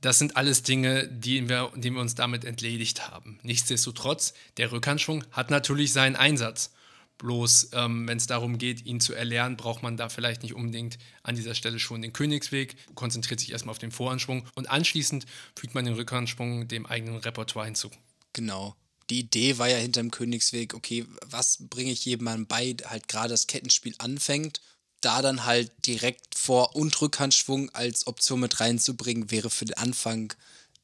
Das 0.00 0.18
sind 0.18 0.36
alles 0.36 0.62
Dinge, 0.62 1.08
die 1.08 1.48
wir, 1.48 1.72
die 1.74 1.90
wir 1.90 2.00
uns 2.00 2.14
damit 2.14 2.44
entledigt 2.44 3.08
haben. 3.08 3.38
Nichtsdestotrotz, 3.42 4.34
der 4.58 4.70
Rückhandschwung 4.72 5.24
hat 5.32 5.50
natürlich 5.50 5.92
seinen 5.92 6.16
Einsatz. 6.16 6.72
Bloß, 7.18 7.70
ähm, 7.72 8.06
wenn 8.06 8.18
es 8.18 8.26
darum 8.26 8.58
geht, 8.58 8.84
ihn 8.84 9.00
zu 9.00 9.14
erlernen, 9.14 9.56
braucht 9.56 9.82
man 9.82 9.96
da 9.96 10.08
vielleicht 10.08 10.42
nicht 10.42 10.54
unbedingt 10.54 10.98
an 11.22 11.34
dieser 11.34 11.54
Stelle 11.54 11.78
schon 11.78 12.02
den 12.02 12.12
Königsweg, 12.12 12.76
konzentriert 12.94 13.40
sich 13.40 13.52
erstmal 13.52 13.72
auf 13.72 13.78
den 13.78 13.90
Voranschwung 13.90 14.46
und 14.54 14.68
anschließend 14.68 15.24
fügt 15.58 15.74
man 15.74 15.86
den 15.86 15.94
Rückhandschwung 15.94 16.68
dem 16.68 16.84
eigenen 16.84 17.16
Repertoire 17.16 17.66
hinzu. 17.66 17.90
Genau. 18.34 18.76
Die 19.08 19.20
Idee 19.20 19.56
war 19.56 19.68
ja 19.68 19.76
hinter 19.76 20.00
dem 20.02 20.10
Königsweg, 20.10 20.74
okay, 20.74 21.06
was 21.24 21.58
bringe 21.70 21.92
ich 21.92 22.04
jemandem 22.04 22.46
bei, 22.46 22.76
halt 22.84 23.08
gerade 23.08 23.30
das 23.30 23.46
Kettenspiel 23.46 23.94
anfängt. 23.98 24.60
Da 25.00 25.22
dann 25.22 25.44
halt 25.44 25.70
direkt 25.86 26.36
Vor- 26.36 26.74
und 26.74 27.00
Rückhandschwung 27.00 27.70
als 27.70 28.06
Option 28.06 28.40
mit 28.40 28.60
reinzubringen, 28.60 29.30
wäre 29.30 29.50
für 29.50 29.64
den 29.64 29.76
Anfang 29.76 30.34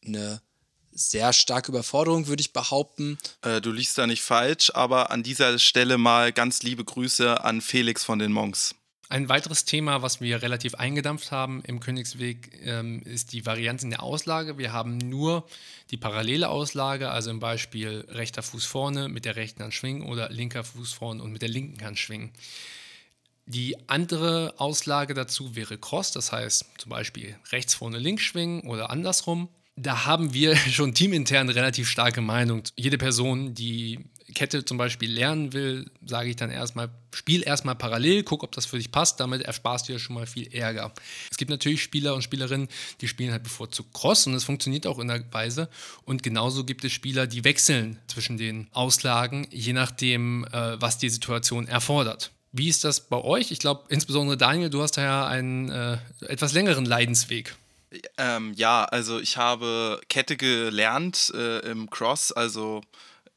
eine 0.04 0.40
sehr 0.92 1.32
starke 1.32 1.72
Überforderung, 1.72 2.26
würde 2.26 2.40
ich 2.40 2.52
behaupten. 2.52 3.18
Äh, 3.42 3.60
du 3.60 3.72
liest 3.72 3.98
da 3.98 4.06
nicht 4.06 4.22
falsch, 4.22 4.70
aber 4.74 5.10
an 5.10 5.22
dieser 5.22 5.58
Stelle 5.58 5.98
mal 5.98 6.32
ganz 6.32 6.62
liebe 6.62 6.84
Grüße 6.84 7.42
an 7.42 7.60
Felix 7.60 8.04
von 8.04 8.18
den 8.18 8.32
Monks. 8.32 8.74
Ein 9.12 9.28
weiteres 9.28 9.66
Thema, 9.66 10.00
was 10.00 10.22
wir 10.22 10.40
relativ 10.40 10.74
eingedampft 10.76 11.32
haben 11.32 11.62
im 11.66 11.80
Königsweg, 11.80 12.58
ähm, 12.64 13.02
ist 13.02 13.34
die 13.34 13.44
Varianz 13.44 13.82
in 13.82 13.90
der 13.90 14.02
Auslage. 14.02 14.56
Wir 14.56 14.72
haben 14.72 14.96
nur 14.96 15.46
die 15.90 15.98
parallele 15.98 16.48
Auslage, 16.48 17.10
also 17.10 17.28
im 17.28 17.38
Beispiel 17.38 18.06
rechter 18.08 18.42
Fuß 18.42 18.64
vorne 18.64 19.10
mit 19.10 19.26
der 19.26 19.36
rechten 19.36 19.62
Hand 19.62 19.74
schwingen 19.74 20.08
oder 20.08 20.30
linker 20.30 20.64
Fuß 20.64 20.94
vorne 20.94 21.22
und 21.22 21.30
mit 21.30 21.42
der 21.42 21.50
linken 21.50 21.84
Hand 21.84 21.98
schwingen. 21.98 22.32
Die 23.44 23.76
andere 23.86 24.54
Auslage 24.56 25.12
dazu 25.12 25.54
wäre 25.56 25.76
Cross, 25.76 26.12
das 26.12 26.32
heißt 26.32 26.64
zum 26.78 26.88
Beispiel 26.88 27.36
rechts 27.50 27.74
vorne 27.74 27.98
links 27.98 28.22
schwingen 28.22 28.62
oder 28.62 28.88
andersrum. 28.88 29.50
Da 29.76 30.04
haben 30.04 30.34
wir 30.34 30.56
schon 30.70 30.94
teamintern 30.94 31.48
relativ 31.48 31.88
starke 31.88 32.20
Meinung. 32.20 32.62
Jede 32.76 32.98
Person, 32.98 33.54
die 33.54 34.00
Kette 34.34 34.64
zum 34.64 34.78
Beispiel 34.78 35.10
lernen 35.10 35.52
will, 35.52 35.90
sage 36.04 36.30
ich 36.30 36.36
dann 36.36 36.50
erstmal, 36.50 36.90
spiel 37.14 37.42
erstmal 37.42 37.74
parallel, 37.74 38.22
guck, 38.22 38.42
ob 38.42 38.52
das 38.52 38.66
für 38.66 38.78
dich 38.78 38.90
passt, 38.90 39.20
damit 39.20 39.42
ersparst 39.42 39.88
du 39.88 39.92
ja 39.92 39.98
schon 39.98 40.14
mal 40.14 40.26
viel 40.26 40.52
Ärger. 40.52 40.92
Es 41.30 41.36
gibt 41.36 41.50
natürlich 41.50 41.82
Spieler 41.82 42.14
und 42.14 42.22
Spielerinnen, 42.22 42.68
die 43.00 43.08
spielen 43.08 43.32
halt 43.32 43.42
bevorzugt 43.42 43.92
Cross 43.92 44.26
und 44.26 44.34
es 44.34 44.44
funktioniert 44.44 44.86
auch 44.86 44.98
in 44.98 45.08
der 45.08 45.22
Weise. 45.32 45.68
Und 46.04 46.22
genauso 46.22 46.64
gibt 46.64 46.84
es 46.84 46.92
Spieler, 46.92 47.26
die 47.26 47.44
wechseln 47.44 47.98
zwischen 48.06 48.36
den 48.36 48.68
Auslagen, 48.72 49.46
je 49.50 49.72
nachdem, 49.72 50.44
äh, 50.52 50.80
was 50.80 50.98
die 50.98 51.10
Situation 51.10 51.68
erfordert. 51.68 52.32
Wie 52.52 52.68
ist 52.68 52.84
das 52.84 53.08
bei 53.08 53.16
euch? 53.16 53.50
Ich 53.50 53.60
glaube, 53.60 53.84
insbesondere 53.88 54.36
Daniel, 54.36 54.68
du 54.68 54.82
hast 54.82 54.98
da 54.98 55.02
ja 55.02 55.26
einen 55.26 55.70
äh, 55.70 55.98
etwas 56.20 56.52
längeren 56.52 56.84
Leidensweg. 56.84 57.56
Ähm, 58.16 58.52
ja, 58.54 58.84
also 58.84 59.18
ich 59.18 59.36
habe 59.36 60.00
Kette 60.08 60.36
gelernt 60.36 61.32
äh, 61.34 61.58
im 61.70 61.90
Cross, 61.90 62.32
also 62.32 62.82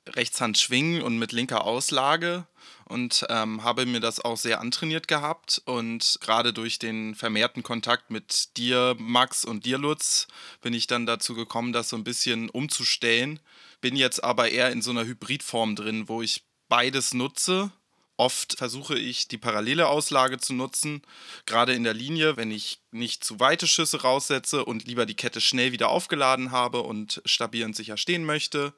Rechtshand 0.07 0.57
schwingen 0.57 1.01
und 1.01 1.17
mit 1.17 1.31
linker 1.31 1.65
Auslage 1.65 2.45
und 2.85 3.25
ähm, 3.29 3.63
habe 3.63 3.85
mir 3.85 3.99
das 3.99 4.23
auch 4.23 4.37
sehr 4.37 4.61
antrainiert 4.61 5.07
gehabt 5.07 5.61
und 5.65 6.19
gerade 6.21 6.53
durch 6.53 6.77
den 6.77 7.15
vermehrten 7.15 7.63
Kontakt 7.63 8.11
mit 8.11 8.55
dir, 8.57 8.95
Max 8.99 9.43
und 9.43 9.65
dir, 9.65 9.77
Lutz, 9.77 10.27
bin 10.61 10.73
ich 10.73 10.87
dann 10.87 11.05
dazu 11.05 11.33
gekommen, 11.33 11.73
das 11.73 11.89
so 11.89 11.95
ein 11.95 12.03
bisschen 12.03 12.49
umzustellen. 12.49 13.39
Bin 13.81 13.95
jetzt 13.95 14.23
aber 14.23 14.49
eher 14.49 14.71
in 14.71 14.81
so 14.81 14.91
einer 14.91 15.05
Hybridform 15.05 15.75
drin, 15.75 16.07
wo 16.07 16.21
ich 16.21 16.43
beides 16.69 17.13
nutze. 17.13 17.71
Oft 18.17 18.57
versuche 18.57 18.97
ich 18.97 19.27
die 19.27 19.37
parallele 19.37 19.87
Auslage 19.87 20.37
zu 20.37 20.53
nutzen, 20.53 21.01
gerade 21.45 21.73
in 21.73 21.83
der 21.83 21.93
Linie, 21.93 22.37
wenn 22.37 22.49
ich 22.49 22.79
nicht 22.91 23.23
zu 23.23 23.39
weite 23.39 23.67
Schüsse 23.67 24.01
raussetze 24.01 24.63
und 24.63 24.87
lieber 24.87 25.05
die 25.05 25.15
Kette 25.15 25.41
schnell 25.41 25.73
wieder 25.73 25.89
aufgeladen 25.89 26.51
habe 26.51 26.81
und 26.81 27.21
stabil 27.25 27.65
und 27.65 27.75
sicher 27.75 27.97
stehen 27.97 28.23
möchte 28.23 28.73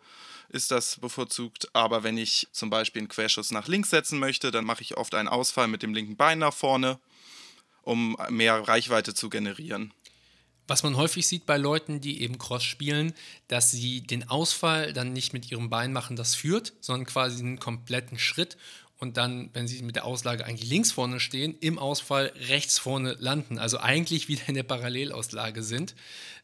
ist 0.50 0.72
das 0.72 0.98
bevorzugt. 1.00 1.68
Aber 1.74 2.04
wenn 2.04 2.18
ich 2.18 2.48
zum 2.52 2.70
Beispiel 2.70 3.02
einen 3.02 3.10
Querschuss 3.10 3.52
nach 3.52 3.68
links 3.68 3.90
setzen 3.90 4.20
möchte, 4.20 4.52
dann 4.52 4.66
mache 4.66 4.82
ich 4.82 4.98
oft 4.98 5.16
einen 5.16 5.28
Ausfall 5.28 5.68
mit 5.68 5.84
dem 5.84 5.94
linken 5.94 6.16
Bein 6.16 6.40
nach 6.40 6.54
vorne, 6.54 7.00
um 7.82 8.18
mehr 8.30 8.68
Reichweite 8.68 9.14
zu 9.14 9.30
generieren. 9.30 9.94
Was 10.70 10.84
man 10.84 10.98
häufig 10.98 11.26
sieht 11.26 11.46
bei 11.46 11.56
Leuten, 11.56 12.02
die 12.02 12.22
eben 12.22 12.38
Cross 12.38 12.64
spielen, 12.64 13.14
dass 13.48 13.72
sie 13.72 14.02
den 14.02 14.28
Ausfall 14.28 14.92
dann 14.92 15.14
nicht 15.14 15.32
mit 15.32 15.50
ihrem 15.50 15.70
Bein 15.70 15.94
machen, 15.94 16.18
das 16.18 16.36
führt, 16.36 16.74
sondern 16.82 17.06
quasi 17.06 17.40
einen 17.40 17.60
kompletten 17.60 18.20
Schritt 18.20 18.58
und 19.00 19.18
dann, 19.18 19.50
wenn 19.54 19.68
sie 19.68 19.82
mit 19.84 19.96
der 19.96 20.06
Auslage 20.06 20.46
eigentlich 20.46 20.70
links 20.70 20.92
vorne 20.92 21.20
stehen, 21.20 21.56
im 21.60 21.78
Ausfall 21.78 22.32
rechts 22.48 22.80
vorne 22.80 23.16
landen. 23.20 23.60
Also 23.60 23.80
eigentlich 23.80 24.28
wieder 24.28 24.48
in 24.48 24.56
der 24.56 24.64
Parallelauslage 24.64 25.64
sind, 25.64 25.96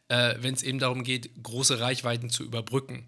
äh, 0.08 0.36
wenn 0.40 0.54
es 0.54 0.64
eben 0.64 0.80
darum 0.80 1.04
geht, 1.04 1.32
große 1.42 1.80
Reichweiten 1.80 2.30
zu 2.30 2.44
überbrücken. 2.44 3.08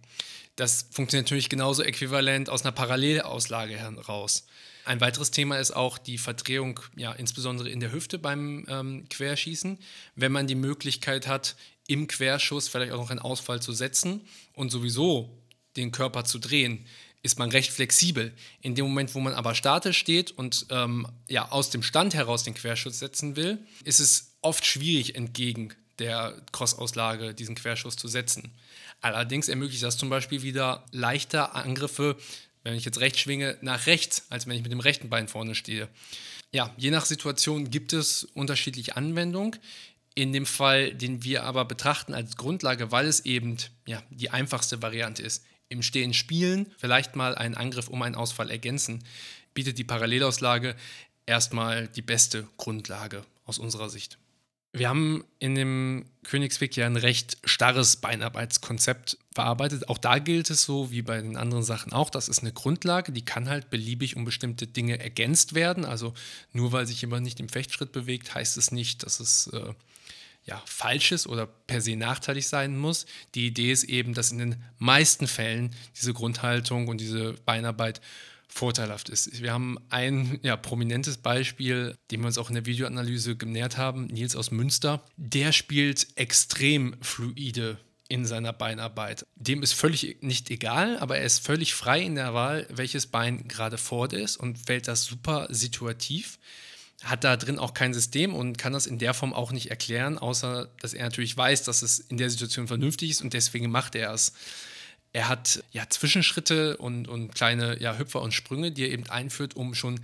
Das 0.56 0.88
funktioniert 0.92 1.28
natürlich 1.28 1.50
genauso 1.50 1.84
äquivalent 1.84 2.50
aus 2.50 2.64
einer 2.64 2.72
Parallelauslage 2.72 3.78
heraus. 3.78 4.48
Ein 4.86 5.02
weiteres 5.02 5.32
Thema 5.32 5.58
ist 5.58 5.72
auch 5.72 5.98
die 5.98 6.18
Verdrehung, 6.18 6.80
ja, 6.96 7.12
insbesondere 7.12 7.70
in 7.70 7.80
der 7.80 7.92
Hüfte 7.92 8.20
beim 8.20 8.66
ähm, 8.70 9.10
Querschießen. 9.10 9.80
Wenn 10.16 10.32
man 10.32 10.48
die 10.48 10.56
Möglichkeit 10.56 11.28
hat, 11.28 11.56
im 11.88 12.08
Querschuss 12.08 12.68
vielleicht 12.68 12.94
auch 12.94 13.00
noch 13.00 13.10
einen 13.10 13.20
Ausfall 13.20 13.62
zu 13.62 13.74
setzen 13.74 14.22
und 14.54 14.70
sowieso 14.70 15.38
den 15.76 15.92
Körper 15.92 16.24
zu 16.24 16.40
drehen, 16.40 16.86
ist 17.26 17.40
man 17.40 17.50
recht 17.50 17.72
flexibel. 17.72 18.32
In 18.62 18.76
dem 18.76 18.86
Moment, 18.86 19.16
wo 19.16 19.20
man 19.20 19.34
aber 19.34 19.56
statisch 19.56 19.98
steht 19.98 20.30
und 20.32 20.68
ähm, 20.70 21.08
ja, 21.28 21.50
aus 21.50 21.72
dem 21.72 21.82
Stand 21.82 22.14
heraus 22.14 22.44
den 22.44 22.54
Querschuss 22.54 23.00
setzen 23.00 23.36
will, 23.36 23.58
ist 23.84 24.00
es 24.00 24.36
oft 24.42 24.64
schwierig, 24.64 25.16
entgegen 25.16 25.74
der 25.98 26.40
Crossauslage 26.52 27.34
diesen 27.34 27.56
Querschuss 27.56 27.96
zu 27.96 28.08
setzen. 28.08 28.52
Allerdings 29.02 29.50
ermöglicht 29.50 29.82
das 29.82 29.98
zum 29.98 30.10
Beispiel 30.10 30.44
wieder 30.44 30.86
leichter 30.92 31.56
Angriffe, 31.56 32.16
wenn 32.64 32.76
ich 32.76 32.86
jetzt 32.86 33.00
rechts 33.00 33.20
schwinge, 33.20 33.58
nach 33.62 33.88
rechts, 33.88 34.28
als 34.30 34.46
wenn 34.46 34.56
ich 34.56 34.64
mit 34.64 34.72
dem 34.72 34.80
rechten 34.80 35.10
Bein 35.10 35.28
vorne 35.28 35.56
stehe. 35.56 35.90
Ja, 36.52 36.74
je 36.78 36.92
nach 36.92 37.06
Situation 37.06 37.72
gibt 37.72 37.92
es 37.92 38.24
unterschiedliche 38.24 38.96
Anwendungen. 38.98 39.58
In 40.14 40.32
dem 40.32 40.46
Fall, 40.46 40.94
den 40.94 41.24
wir 41.24 41.44
aber 41.44 41.66
betrachten 41.66 42.14
als 42.14 42.38
Grundlage, 42.38 42.92
weil 42.92 43.08
es 43.08 43.26
eben 43.26 43.58
ja, 43.88 44.02
die 44.12 44.30
einfachste 44.30 44.82
Variante 44.82 45.24
ist, 45.24 45.44
im 45.70 45.82
Stehen 45.82 46.14
spielen, 46.14 46.72
vielleicht 46.78 47.16
mal 47.16 47.36
einen 47.36 47.56
Angriff 47.56 47.88
um 47.88 48.02
einen 48.02 48.16
Ausfall 48.16 48.52
ergänzen, 48.52 49.04
bietet 49.54 49.78
die 49.78 49.84
Parallelauslage 49.84 50.76
erstmal 51.26 51.88
die 51.88 52.02
beste 52.02 52.48
Grundlage 52.58 53.26
aus 53.46 53.58
unserer 53.58 53.90
Sicht. 53.90 54.18
Wir 54.74 54.90
haben 54.90 55.24
in 55.40 55.56
dem 55.56 56.06
Königsweg 56.24 56.76
ja 56.76 56.86
ein 56.86 56.98
recht 56.98 57.38
starres 57.46 57.96
Beinarbeitskonzept 57.96 59.18
verarbeitet. 59.34 59.88
Auch 59.88 59.98
da 59.98 60.20
gilt 60.20 60.50
es 60.50 60.64
so 60.64 60.92
wie 60.92 61.02
bei 61.02 61.22
den 61.22 61.38
anderen 61.38 61.64
Sachen 61.64 61.94
auch. 61.94 62.10
Das 62.10 62.28
ist 62.28 62.40
eine 62.40 62.52
Grundlage, 62.52 63.14
die 63.14 63.24
kann 63.24 63.48
halt 63.48 63.70
beliebig 63.70 64.18
um 64.18 64.26
bestimmte 64.26 64.68
Dinge 64.68 65.00
ergänzt 65.00 65.56
werden. 65.56 65.86
Also 65.86 66.14
nur 66.52 66.74
weil 66.74 66.88
sich 66.88 67.00
jemand 67.00 67.24
nicht 67.24 67.40
im 67.40 67.48
Fechtschritt 67.48 67.94
bewegt, 67.94 68.36
heißt 68.36 68.58
es 68.58 68.72
nicht, 68.72 69.04
dass 69.04 69.22
es 69.22 69.48
äh, 69.48 69.74
ja, 70.46 70.62
falsches 70.66 71.28
oder 71.28 71.48
per 71.48 71.82
se 71.82 71.96
nachteilig 71.96 72.48
sein 72.48 72.78
muss. 72.78 73.06
Die 73.34 73.48
Idee 73.48 73.72
ist 73.72 73.84
eben, 73.84 74.14
dass 74.14 74.32
in 74.32 74.38
den 74.38 74.64
meisten 74.78 75.28
Fällen 75.28 75.76
diese 75.96 76.14
Grundhaltung 76.14 76.88
und 76.88 77.02
diese 77.02 77.34
Beinarbeit 77.46 78.00
vorteilhaft 78.48 79.10
ist. 79.10 79.42
Wir 79.42 79.52
haben 79.52 79.78
ein 79.90 80.40
ja, 80.44 80.56
prominentes 80.56 81.18
Beispiel, 81.18 81.98
dem 82.12 82.22
wir 82.22 82.28
uns 82.28 82.38
auch 82.38 82.50
in 82.50 82.56
der 82.56 82.66
Videoanalyse 82.66 83.36
genährt 83.36 83.78
haben, 83.78 84.06
Nils 84.06 84.36
aus 84.36 84.52
Münster. 84.52 85.04
Der 85.18 85.52
spielt 85.52 86.08
extrem 86.16 86.96
fluide 87.02 87.78
in 88.08 88.26
seiner 88.26 88.54
Beinarbeit. 88.54 89.26
Dem 89.36 89.64
ist 89.64 89.74
völlig 89.74 90.22
nicht 90.22 90.52
egal, 90.52 91.00
aber 91.00 91.18
er 91.18 91.26
ist 91.26 91.40
völlig 91.40 91.74
frei 91.74 92.02
in 92.02 92.16
der 92.16 92.34
Wahl, 92.36 92.68
welches 92.70 93.08
Bein 93.08 93.48
gerade 93.48 93.78
vor 93.78 94.14
ist 94.14 94.38
und 94.38 94.68
wählt 94.68 94.88
das 94.88 95.04
super 95.04 95.48
situativ 95.50 96.38
hat 97.06 97.24
da 97.24 97.38
drin 97.38 97.60
auch 97.60 97.74
kein 97.74 97.94
System 97.94 98.34
und 98.34 98.58
kann 98.58 98.74
das 98.74 98.88
in 98.88 98.98
der 98.98 99.14
Form 99.14 99.34
auch 99.34 99.52
nicht 99.52 99.70
erklären, 99.70 100.18
außer 100.18 100.70
dass 100.82 100.94
er 100.94 101.06
natürlich 101.06 101.38
weiß, 101.38 101.64
dass 101.64 101.82
es 101.82 102.00
in 102.00 102.18
der 102.18 102.30
Situation 102.30 102.68
vernünftig 102.68 103.12
ist 103.12 103.22
und 103.22 103.34
deswegen 103.34 103.70
macht 103.70 103.96
er 103.96 104.12
es. 104.12 104.34
Er 105.14 105.30
hat 105.30 105.64
ja 105.72 105.90
Zwischenschritte 105.90 106.78
und, 106.78 107.08
und 107.08 107.34
kleine 107.34 107.80
ja, 107.80 107.98
Hüpfer 107.98 108.22
und 108.22 108.34
Sprünge, 108.34 108.72
die 108.72 108.84
er 108.84 108.92
eben 108.92 109.10
einführt, 109.10 109.56
um 109.56 109.76
schon 109.76 110.00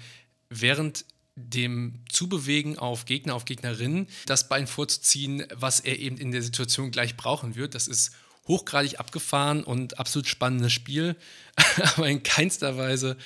während 0.50 1.06
dem 1.36 2.00
Zubewegen 2.10 2.78
auf 2.78 3.06
Gegner, 3.06 3.36
auf 3.36 3.46
Gegnerinnen 3.46 4.08
das 4.26 4.48
Bein 4.48 4.68
vorzuziehen, 4.68 5.46
was 5.54 5.80
er 5.80 5.98
eben 6.00 6.18
in 6.18 6.32
der 6.32 6.44
Situation 6.44 6.92
gleich 6.92 7.18
brauchen 7.18 7.56
wird. 7.56 7.74
Das 7.74 7.88
ist 7.88 8.12
hochgradig 8.48 9.00
abgefahren 9.00 9.64
und 9.64 10.00
absolut 10.00 10.28
spannendes 10.28 10.74
Spiel, 10.74 11.16
aber 11.96 12.08
in 12.08 12.24
keinster 12.24 12.78
Weise 12.78 13.18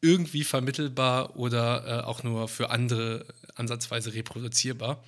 irgendwie 0.00 0.44
vermittelbar 0.44 1.36
oder 1.36 1.86
äh, 1.86 2.04
auch 2.04 2.22
nur 2.22 2.48
für 2.48 2.70
andere 2.70 3.26
ansatzweise 3.54 4.14
reproduzierbar. 4.14 5.02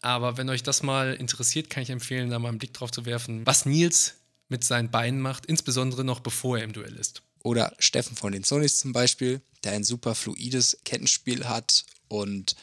Aber 0.00 0.36
wenn 0.36 0.48
euch 0.48 0.62
das 0.62 0.82
mal 0.82 1.14
interessiert, 1.14 1.70
kann 1.70 1.82
ich 1.82 1.90
empfehlen, 1.90 2.30
da 2.30 2.38
mal 2.38 2.48
einen 2.48 2.58
Blick 2.58 2.74
drauf 2.74 2.90
zu 2.90 3.06
werfen, 3.06 3.44
was 3.46 3.66
Nils 3.66 4.14
mit 4.48 4.64
seinen 4.64 4.90
Beinen 4.90 5.20
macht, 5.20 5.46
insbesondere 5.46 6.04
noch 6.04 6.20
bevor 6.20 6.58
er 6.58 6.64
im 6.64 6.72
Duell 6.72 6.94
ist. 6.96 7.22
Oder 7.42 7.74
Steffen 7.78 8.16
von 8.16 8.32
den 8.32 8.44
Sonys 8.44 8.78
zum 8.78 8.92
Beispiel, 8.92 9.40
der 9.64 9.72
ein 9.72 9.84
super 9.84 10.14
fluides 10.14 10.78
Kettenspiel 10.84 11.48
hat 11.48 11.84
und 12.08 12.56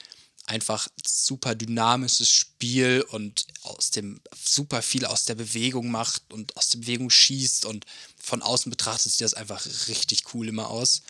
einfach 0.46 0.88
super 1.06 1.56
dynamisches 1.56 2.30
Spiel 2.30 3.06
und 3.10 3.46
aus 3.64 3.92
dem 3.92 4.20
super 4.36 4.82
viel 4.82 5.06
aus 5.06 5.26
der 5.26 5.36
Bewegung 5.36 5.90
macht 5.90 6.34
und 6.34 6.56
aus 6.58 6.70
der 6.70 6.80
Bewegung 6.80 7.10
schießt 7.10 7.66
und 7.66 7.86
von 8.20 8.42
außen 8.42 8.70
betrachtet 8.70 9.12
sieht 9.12 9.22
das 9.22 9.34
einfach 9.34 9.66
richtig 9.88 10.34
cool 10.34 10.50
immer 10.50 10.70
aus. 10.70 11.02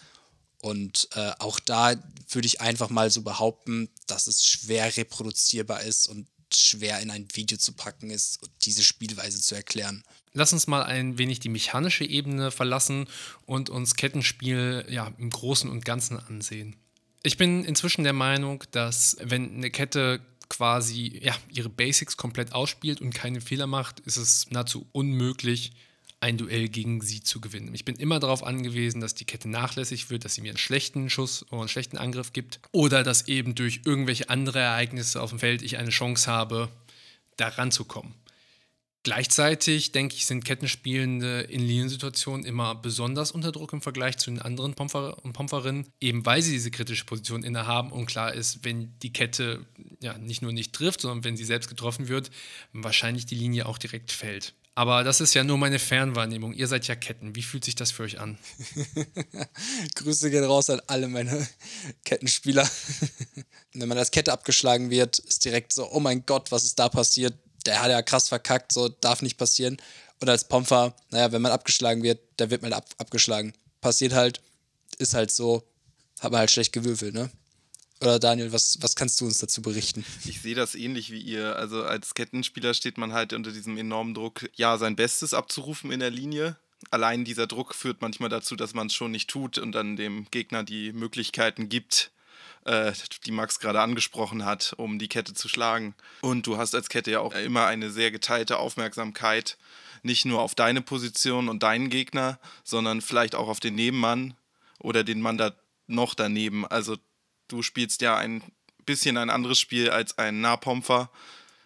Und 0.63 1.09
äh, 1.15 1.33
auch 1.39 1.59
da 1.59 1.93
würde 2.29 2.45
ich 2.45 2.61
einfach 2.61 2.89
mal 2.89 3.11
so 3.11 3.21
behaupten, 3.21 3.89
dass 4.07 4.27
es 4.27 4.45
schwer 4.45 4.95
reproduzierbar 4.95 5.81
ist 5.81 6.07
und 6.07 6.25
schwer 6.55 7.01
in 7.01 7.11
ein 7.11 7.27
Video 7.33 7.57
zu 7.57 7.73
packen 7.73 8.09
ist 8.09 8.39
diese 8.61 8.81
Spielweise 8.81 9.41
zu 9.41 9.55
erklären. 9.55 10.05
Lass 10.31 10.53
uns 10.53 10.67
mal 10.67 10.83
ein 10.83 11.17
wenig 11.17 11.41
die 11.41 11.49
mechanische 11.49 12.05
Ebene 12.05 12.49
verlassen 12.49 13.07
und 13.45 13.69
uns 13.69 13.95
Kettenspiel 13.95 14.85
ja, 14.89 15.13
im 15.17 15.31
Großen 15.31 15.69
und 15.69 15.83
Ganzen 15.83 16.17
ansehen. 16.17 16.77
Ich 17.23 17.35
bin 17.35 17.65
inzwischen 17.65 18.05
der 18.05 18.13
Meinung, 18.13 18.63
dass 18.71 19.17
wenn 19.21 19.55
eine 19.55 19.69
Kette 19.69 20.21
quasi 20.47 21.19
ja, 21.21 21.35
ihre 21.49 21.69
Basics 21.69 22.15
komplett 22.15 22.53
ausspielt 22.53 23.01
und 23.01 23.13
keine 23.13 23.41
Fehler 23.41 23.67
macht, 23.67 23.99
ist 24.01 24.15
es 24.15 24.49
nahezu 24.49 24.87
unmöglich, 24.93 25.73
ein 26.23 26.37
Duell 26.37 26.69
gegen 26.69 27.01
sie 27.01 27.21
zu 27.21 27.41
gewinnen. 27.41 27.75
Ich 27.75 27.83
bin 27.83 27.97
immer 27.97 28.19
darauf 28.19 28.43
angewiesen, 28.43 29.01
dass 29.01 29.13
die 29.13 29.25
Kette 29.25 29.49
nachlässig 29.49 30.09
wird, 30.09 30.23
dass 30.23 30.35
sie 30.35 30.41
mir 30.41 30.51
einen 30.51 30.57
schlechten 30.57 31.09
Schuss 31.09 31.43
oder 31.51 31.59
einen 31.59 31.67
schlechten 31.67 31.97
Angriff 31.97 32.31
gibt 32.31 32.61
oder 32.71 33.03
dass 33.03 33.27
eben 33.27 33.55
durch 33.55 33.81
irgendwelche 33.83 34.29
andere 34.29 34.59
Ereignisse 34.59 35.21
auf 35.21 35.31
dem 35.31 35.39
Feld 35.39 35.61
ich 35.61 35.77
eine 35.77 35.89
Chance 35.89 36.31
habe, 36.31 36.69
da 37.35 37.49
ranzukommen. 37.49 38.13
Gleichzeitig, 39.05 39.91
denke 39.91 40.15
ich, 40.15 40.25
sind 40.25 40.45
Kettenspielende 40.45 41.41
in 41.41 41.59
Liniensituationen 41.59 42.45
immer 42.45 42.73
besonders 42.73 43.31
unter 43.31 43.51
Druck 43.51 43.73
im 43.73 43.81
Vergleich 43.81 44.17
zu 44.17 44.31
den 44.31 44.41
anderen 44.41 44.75
Pomfer 44.75 45.21
und 45.25 45.33
Pomferinnen, 45.33 45.89
eben 45.99 46.25
weil 46.25 46.41
sie 46.41 46.53
diese 46.53 46.71
kritische 46.71 47.03
Position 47.03 47.43
innehaben 47.43 47.91
und 47.91 48.05
klar 48.05 48.33
ist, 48.33 48.63
wenn 48.63 48.97
die 48.99 49.11
Kette 49.11 49.65
ja 50.01 50.17
nicht 50.17 50.41
nur 50.41 50.53
nicht 50.53 50.71
trifft, 50.71 51.01
sondern 51.01 51.25
wenn 51.25 51.35
sie 51.35 51.43
selbst 51.43 51.67
getroffen 51.67 52.07
wird, 52.07 52.31
wahrscheinlich 52.71 53.25
die 53.25 53.35
Linie 53.35 53.65
auch 53.65 53.77
direkt 53.77 54.13
fällt. 54.13 54.53
Aber 54.75 55.03
das 55.03 55.21
ist 55.21 55.35
ja 55.35 55.43
nur 55.43 55.57
meine 55.59 55.77
Fernwahrnehmung. 55.77 56.53
Ihr 56.53 56.67
seid 56.67 56.87
ja 56.87 56.95
Ketten. 56.95 57.35
Wie 57.35 57.43
fühlt 57.43 57.63
sich 57.63 57.75
das 57.75 57.91
für 57.91 58.03
euch 58.03 58.19
an? 58.19 58.39
Grüße 59.95 60.31
gehen 60.31 60.43
raus 60.43 60.69
an 60.71 60.81
alle 60.87 61.07
meine 61.07 61.47
Kettenspieler. 62.05 62.67
Wenn 63.73 63.87
man 63.87 63.99
als 63.99 64.09
Kette 64.09 64.33
abgeschlagen 64.33 64.89
wird, 64.89 65.19
ist 65.19 65.45
direkt 65.45 65.73
so, 65.73 65.91
oh 65.91 65.99
mein 65.99 66.25
Gott, 66.25 66.51
was 66.51 66.63
ist 66.63 66.79
da 66.79 66.89
passiert? 66.89 67.35
Der 67.67 67.81
hat 67.81 67.91
ja 67.91 68.01
krass 68.01 68.29
verkackt, 68.29 68.71
so 68.71 68.89
darf 68.89 69.21
nicht 69.21 69.37
passieren. 69.37 69.77
Und 70.19 70.29
als 70.29 70.47
Pomfer, 70.47 70.95
naja, 71.11 71.31
wenn 71.31 71.41
man 71.41 71.51
abgeschlagen 71.51 72.01
wird, 72.01 72.19
dann 72.37 72.49
wird 72.49 72.63
man 72.63 72.73
ab 72.73 72.87
abgeschlagen. 72.97 73.53
Passiert 73.79 74.13
halt, 74.13 74.41
ist 74.97 75.13
halt 75.13 75.29
so, 75.29 75.63
hat 76.19 76.31
man 76.31 76.39
halt 76.39 76.51
schlecht 76.51 76.73
gewürfelt, 76.73 77.13
ne? 77.13 77.29
Oder 78.03 78.19
Daniel, 78.19 78.51
was, 78.51 78.77
was 78.81 78.97
kannst 78.97 79.21
du 79.21 79.25
uns 79.25 79.37
dazu 79.37 79.61
berichten? 79.61 80.03
Ich 80.25 80.41
sehe 80.41 80.55
das 80.55 80.75
ähnlich 80.75 81.09
wie 81.11 81.21
ihr. 81.21 81.55
Also 81.55 81.83
als 81.83 82.13
Kettenspieler 82.13 82.73
steht 82.73 82.97
man 82.97 83.13
halt 83.13 83.31
unter 83.31 83.51
diesem 83.51 83.77
enormen 83.77 84.13
Druck, 84.13 84.49
ja, 84.55 84.77
sein 84.77 84.97
Bestes 84.97 85.33
abzurufen 85.33 85.89
in 85.89 86.01
der 86.01 86.09
Linie. 86.11 86.57
Allein 86.91 87.23
dieser 87.23 87.47
Druck 87.47 87.73
führt 87.73 88.01
manchmal 88.01 88.27
dazu, 88.27 88.57
dass 88.57 88.73
man 88.73 88.87
es 88.87 88.93
schon 88.93 89.11
nicht 89.11 89.29
tut 89.29 89.57
und 89.57 89.71
dann 89.71 89.95
dem 89.95 90.27
Gegner 90.31 90.63
die 90.63 90.91
Möglichkeiten 90.91 91.69
gibt, 91.69 92.11
äh, 92.65 92.91
die 93.25 93.31
Max 93.31 93.61
gerade 93.61 93.79
angesprochen 93.79 94.43
hat, 94.43 94.73
um 94.75 94.99
die 94.99 95.07
Kette 95.07 95.33
zu 95.33 95.47
schlagen. 95.47 95.95
Und 96.21 96.45
du 96.45 96.57
hast 96.57 96.75
als 96.75 96.89
Kette 96.89 97.11
ja 97.11 97.21
auch 97.21 97.33
immer 97.33 97.67
eine 97.67 97.89
sehr 97.89 98.11
geteilte 98.11 98.57
Aufmerksamkeit, 98.57 99.57
nicht 100.01 100.25
nur 100.25 100.41
auf 100.41 100.55
deine 100.55 100.81
Position 100.81 101.47
und 101.47 101.63
deinen 101.63 101.89
Gegner, 101.89 102.37
sondern 102.65 102.99
vielleicht 102.99 103.33
auch 103.33 103.47
auf 103.47 103.61
den 103.61 103.75
Nebenmann 103.75 104.33
oder 104.79 105.05
den 105.05 105.21
Mann 105.21 105.37
da 105.37 105.53
noch 105.87 106.15
daneben. 106.15 106.67
Also 106.67 106.97
du 107.47 107.61
spielst 107.61 108.01
ja 108.01 108.15
ein 108.17 108.43
bisschen 108.85 109.17
ein 109.17 109.29
anderes 109.29 109.59
Spiel 109.59 109.89
als 109.89 110.17
ein 110.17 110.41
Nahpompfer, 110.41 111.09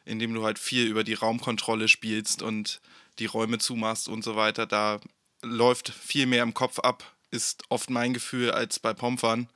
in 0.06 0.20
dem 0.20 0.34
du 0.34 0.44
halt 0.44 0.60
viel 0.60 0.88
über 0.88 1.04
die 1.04 1.14
Raumkontrolle 1.14 1.88
spielst 1.88 2.42
und 2.42 2.82
die 3.20 3.26
Räume 3.26 3.58
zumachst 3.58 4.08
und 4.08 4.24
so 4.24 4.36
weiter. 4.36 4.66
Da 4.66 5.00
läuft 5.42 5.90
viel 5.90 6.26
mehr 6.26 6.44
im 6.44 6.54
Kopf 6.54 6.80
ab, 6.80 7.16
ist 7.32 7.64
oft 7.70 7.90
mein 7.90 8.14
Gefühl 8.14 8.52
als 8.52 8.80
bei 8.80 8.94
Pomfern. 8.94 9.50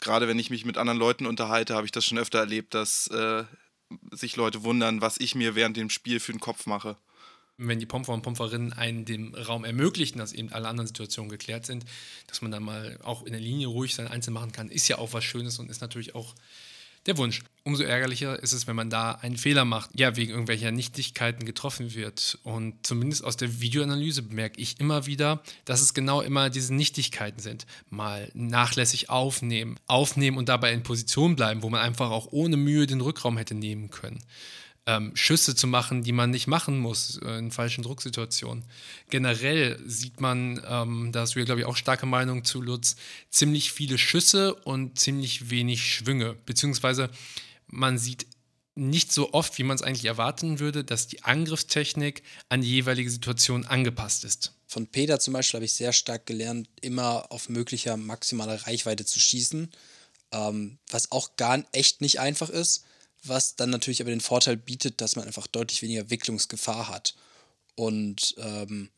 Gerade 0.00 0.28
wenn 0.28 0.38
ich 0.38 0.50
mich 0.50 0.64
mit 0.64 0.76
anderen 0.76 0.98
Leuten 0.98 1.26
unterhalte, 1.26 1.74
habe 1.74 1.86
ich 1.86 1.92
das 1.92 2.04
schon 2.04 2.18
öfter 2.18 2.40
erlebt, 2.40 2.74
dass 2.74 3.06
äh, 3.08 3.44
sich 4.10 4.36
Leute 4.36 4.64
wundern, 4.64 5.00
was 5.00 5.18
ich 5.18 5.34
mir 5.34 5.54
während 5.54 5.76
dem 5.76 5.90
Spiel 5.90 6.20
für 6.20 6.32
den 6.32 6.40
Kopf 6.40 6.66
mache. 6.66 6.96
Wenn 7.56 7.78
die 7.78 7.86
Pomfer 7.86 8.12
und 8.12 8.22
Pomferinnen 8.22 8.72
einen 8.72 9.04
den 9.04 9.34
Raum 9.34 9.64
ermöglichen, 9.64 10.18
dass 10.18 10.32
eben 10.32 10.52
alle 10.52 10.68
anderen 10.68 10.88
Situationen 10.88 11.30
geklärt 11.30 11.66
sind, 11.66 11.84
dass 12.26 12.42
man 12.42 12.50
dann 12.50 12.64
mal 12.64 12.98
auch 13.02 13.22
in 13.22 13.32
der 13.32 13.40
Linie 13.40 13.68
ruhig 13.68 13.94
sein 13.94 14.08
Einzel 14.08 14.32
machen 14.32 14.52
kann, 14.52 14.70
ist 14.70 14.88
ja 14.88 14.98
auch 14.98 15.12
was 15.12 15.24
Schönes 15.24 15.58
und 15.58 15.70
ist 15.70 15.80
natürlich 15.80 16.14
auch 16.14 16.34
der 17.06 17.18
Wunsch. 17.18 17.42
Umso 17.64 17.82
ärgerlicher 17.82 18.42
ist 18.42 18.52
es, 18.52 18.66
wenn 18.66 18.76
man 18.76 18.90
da 18.90 19.12
einen 19.12 19.36
Fehler 19.36 19.64
macht, 19.64 19.90
ja, 19.98 20.16
wegen 20.16 20.30
irgendwelcher 20.30 20.70
Nichtigkeiten 20.70 21.44
getroffen 21.44 21.94
wird. 21.94 22.38
Und 22.42 22.86
zumindest 22.86 23.24
aus 23.24 23.36
der 23.36 23.60
Videoanalyse 23.60 24.22
bemerke 24.22 24.60
ich 24.60 24.80
immer 24.80 25.06
wieder, 25.06 25.42
dass 25.64 25.80
es 25.80 25.94
genau 25.94 26.20
immer 26.20 26.50
diese 26.50 26.74
Nichtigkeiten 26.74 27.40
sind. 27.40 27.66
Mal 27.90 28.30
nachlässig 28.34 29.10
aufnehmen, 29.10 29.78
aufnehmen 29.86 30.38
und 30.38 30.48
dabei 30.48 30.72
in 30.72 30.82
Position 30.82 31.36
bleiben, 31.36 31.62
wo 31.62 31.70
man 31.70 31.80
einfach 31.80 32.10
auch 32.10 32.28
ohne 32.32 32.56
Mühe 32.56 32.86
den 32.86 33.00
Rückraum 33.00 33.36
hätte 33.36 33.54
nehmen 33.54 33.90
können 33.90 34.22
ähm, 34.86 35.16
Schüsse 35.16 35.54
zu 35.54 35.66
machen, 35.66 36.02
die 36.02 36.12
man 36.12 36.30
nicht 36.30 36.46
machen 36.46 36.78
muss 36.78 37.18
äh, 37.22 37.38
in 37.38 37.50
falschen 37.50 37.82
Drucksituationen. 37.82 38.64
Generell 39.10 39.80
sieht 39.86 40.20
man, 40.20 40.62
ähm, 40.68 41.10
da 41.12 41.20
hast 41.20 41.34
du 41.34 41.38
ja, 41.38 41.44
glaube 41.44 41.60
ich, 41.60 41.66
auch 41.66 41.76
starke 41.76 42.06
Meinung 42.06 42.44
zu, 42.44 42.60
Lutz, 42.60 42.96
ziemlich 43.30 43.72
viele 43.72 43.96
Schüsse 43.98 44.54
und 44.54 44.98
ziemlich 44.98 45.50
wenig 45.50 45.84
Schwünge. 45.84 46.36
Beziehungsweise 46.44 47.10
man 47.66 47.98
sieht 47.98 48.26
nicht 48.74 49.12
so 49.12 49.32
oft, 49.32 49.56
wie 49.58 49.62
man 49.62 49.76
es 49.76 49.82
eigentlich 49.82 50.04
erwarten 50.04 50.58
würde, 50.58 50.84
dass 50.84 51.06
die 51.06 51.22
Angriffstechnik 51.22 52.22
an 52.48 52.60
die 52.60 52.68
jeweilige 52.68 53.10
Situation 53.10 53.64
angepasst 53.64 54.24
ist. 54.24 54.52
Von 54.66 54.88
Peter 54.88 55.20
zum 55.20 55.32
Beispiel 55.32 55.58
habe 55.58 55.64
ich 55.64 55.74
sehr 55.74 55.92
stark 55.92 56.26
gelernt, 56.26 56.68
immer 56.80 57.30
auf 57.30 57.48
möglicher 57.48 57.96
maximaler 57.96 58.66
Reichweite 58.66 59.04
zu 59.04 59.20
schießen, 59.20 59.70
ähm, 60.32 60.78
was 60.90 61.12
auch 61.12 61.36
gar 61.36 61.62
echt 61.72 62.00
nicht 62.00 62.18
einfach 62.18 62.50
ist 62.50 62.84
was 63.26 63.56
dann 63.56 63.70
natürlich 63.70 64.00
aber 64.00 64.10
den 64.10 64.20
Vorteil 64.20 64.56
bietet, 64.56 65.00
dass 65.00 65.16
man 65.16 65.26
einfach 65.26 65.46
deutlich 65.46 65.82
weniger 65.82 66.10
Wicklungsgefahr 66.10 66.88
hat. 66.88 67.14
Und 67.76 68.34
ähm, 68.38 68.90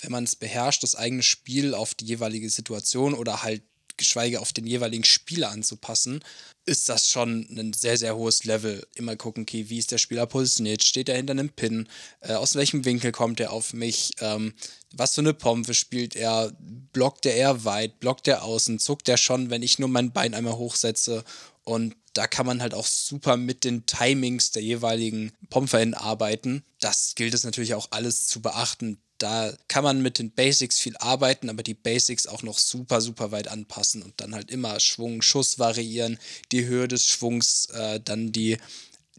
wenn 0.00 0.12
man 0.12 0.24
es 0.24 0.36
beherrscht, 0.36 0.82
das 0.82 0.94
eigene 0.94 1.22
Spiel 1.22 1.74
auf 1.74 1.94
die 1.94 2.06
jeweilige 2.06 2.50
Situation 2.50 3.14
oder 3.14 3.42
halt 3.42 3.62
geschweige 3.98 4.40
auf 4.40 4.52
den 4.52 4.66
jeweiligen 4.66 5.04
Spieler 5.04 5.50
anzupassen, 5.50 6.24
ist 6.64 6.88
das 6.88 7.10
schon 7.10 7.48
ein 7.50 7.72
sehr, 7.72 7.98
sehr 7.98 8.16
hohes 8.16 8.44
Level. 8.44 8.86
Immer 8.94 9.16
gucken, 9.16 9.42
okay, 9.42 9.68
wie 9.68 9.78
ist 9.78 9.90
der 9.90 9.98
Spieler 9.98 10.26
positioniert? 10.26 10.84
Steht 10.84 11.08
er 11.08 11.16
hinter 11.16 11.32
einem 11.32 11.50
Pin? 11.50 11.88
Äh, 12.20 12.34
aus 12.34 12.54
welchem 12.54 12.84
Winkel 12.84 13.12
kommt 13.12 13.40
er 13.40 13.52
auf 13.52 13.72
mich? 13.72 14.12
Ähm, 14.20 14.54
was 14.94 15.14
für 15.14 15.20
eine 15.20 15.34
Pompe 15.34 15.74
spielt 15.74 16.14
er? 16.14 16.52
Blockt 16.92 17.26
er 17.26 17.34
eher 17.34 17.64
weit? 17.64 18.00
Blockt 18.00 18.28
er 18.28 18.44
außen? 18.44 18.78
Zuckt 18.78 19.08
er 19.08 19.16
schon, 19.16 19.50
wenn 19.50 19.62
ich 19.62 19.78
nur 19.78 19.88
mein 19.88 20.12
Bein 20.12 20.34
einmal 20.34 20.56
hochsetze? 20.56 21.24
Und 21.68 21.96
da 22.14 22.26
kann 22.26 22.46
man 22.46 22.62
halt 22.62 22.72
auch 22.72 22.86
super 22.86 23.36
mit 23.36 23.62
den 23.62 23.84
Timings 23.84 24.52
der 24.52 24.62
jeweiligen 24.62 25.32
POMFerinnen 25.50 25.92
arbeiten. 25.92 26.64
Das 26.80 27.14
gilt 27.14 27.34
es 27.34 27.44
natürlich 27.44 27.74
auch 27.74 27.88
alles 27.90 28.26
zu 28.26 28.40
beachten. 28.40 29.02
Da 29.18 29.52
kann 29.68 29.84
man 29.84 30.00
mit 30.00 30.18
den 30.18 30.30
Basics 30.30 30.78
viel 30.78 30.96
arbeiten, 30.96 31.50
aber 31.50 31.62
die 31.62 31.74
Basics 31.74 32.26
auch 32.26 32.42
noch 32.42 32.56
super, 32.56 33.02
super 33.02 33.32
weit 33.32 33.48
anpassen 33.48 34.02
und 34.02 34.14
dann 34.16 34.34
halt 34.34 34.50
immer 34.50 34.80
Schwung, 34.80 35.20
Schuss 35.20 35.58
variieren, 35.58 36.18
die 36.52 36.64
Höhe 36.64 36.88
des 36.88 37.04
Schwungs, 37.04 37.66
äh, 37.66 38.00
dann 38.00 38.32
die, 38.32 38.56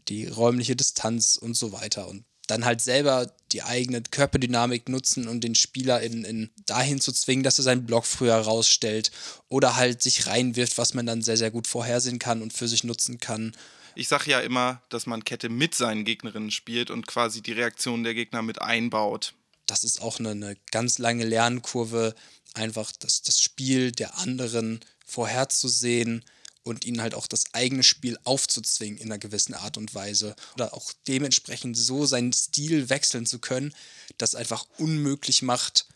die 0.08 0.26
räumliche 0.26 0.74
Distanz 0.74 1.36
und 1.36 1.54
so 1.54 1.70
weiter. 1.70 2.08
Und 2.08 2.24
dann 2.50 2.64
halt 2.64 2.80
selber 2.80 3.32
die 3.52 3.62
eigene 3.62 4.02
Körperdynamik 4.02 4.88
nutzen 4.88 5.28
und 5.28 5.42
den 5.42 5.54
Spieler 5.54 6.00
in, 6.00 6.24
in 6.24 6.50
dahin 6.66 7.00
zu 7.00 7.12
zwingen, 7.12 7.42
dass 7.42 7.58
er 7.58 7.64
seinen 7.64 7.86
Block 7.86 8.06
früher 8.06 8.36
rausstellt 8.36 9.10
oder 9.48 9.76
halt 9.76 10.02
sich 10.02 10.26
reinwirft, 10.26 10.78
was 10.78 10.94
man 10.94 11.06
dann 11.06 11.22
sehr, 11.22 11.36
sehr 11.36 11.50
gut 11.50 11.66
vorhersehen 11.66 12.18
kann 12.18 12.42
und 12.42 12.52
für 12.52 12.68
sich 12.68 12.84
nutzen 12.84 13.18
kann. 13.18 13.52
Ich 13.94 14.08
sage 14.08 14.30
ja 14.30 14.40
immer, 14.40 14.82
dass 14.88 15.06
man 15.06 15.24
Kette 15.24 15.48
mit 15.48 15.74
seinen 15.74 16.04
Gegnerinnen 16.04 16.50
spielt 16.50 16.90
und 16.90 17.06
quasi 17.06 17.42
die 17.42 17.52
Reaktionen 17.52 18.04
der 18.04 18.14
Gegner 18.14 18.42
mit 18.42 18.60
einbaut. 18.62 19.34
Das 19.66 19.84
ist 19.84 20.00
auch 20.00 20.18
eine, 20.18 20.30
eine 20.30 20.56
ganz 20.70 20.98
lange 20.98 21.24
Lernkurve, 21.24 22.14
einfach 22.54 22.92
das, 22.98 23.22
das 23.22 23.40
Spiel 23.40 23.92
der 23.92 24.18
anderen 24.18 24.80
vorherzusehen, 25.04 26.24
und 26.62 26.84
ihnen 26.84 27.00
halt 27.00 27.14
auch 27.14 27.26
das 27.26 27.54
eigene 27.54 27.82
Spiel 27.82 28.18
aufzuzwingen 28.24 28.98
in 28.98 29.06
einer 29.06 29.18
gewissen 29.18 29.54
Art 29.54 29.76
und 29.76 29.94
Weise 29.94 30.36
oder 30.54 30.74
auch 30.74 30.92
dementsprechend 31.08 31.76
so 31.76 32.06
seinen 32.06 32.32
Stil 32.32 32.90
wechseln 32.90 33.26
zu 33.26 33.38
können, 33.38 33.74
das 34.18 34.34
einfach 34.34 34.66
unmöglich 34.78 35.42
macht, 35.42 35.86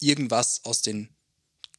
irgendwas 0.00 0.64
aus 0.64 0.82
den 0.82 1.08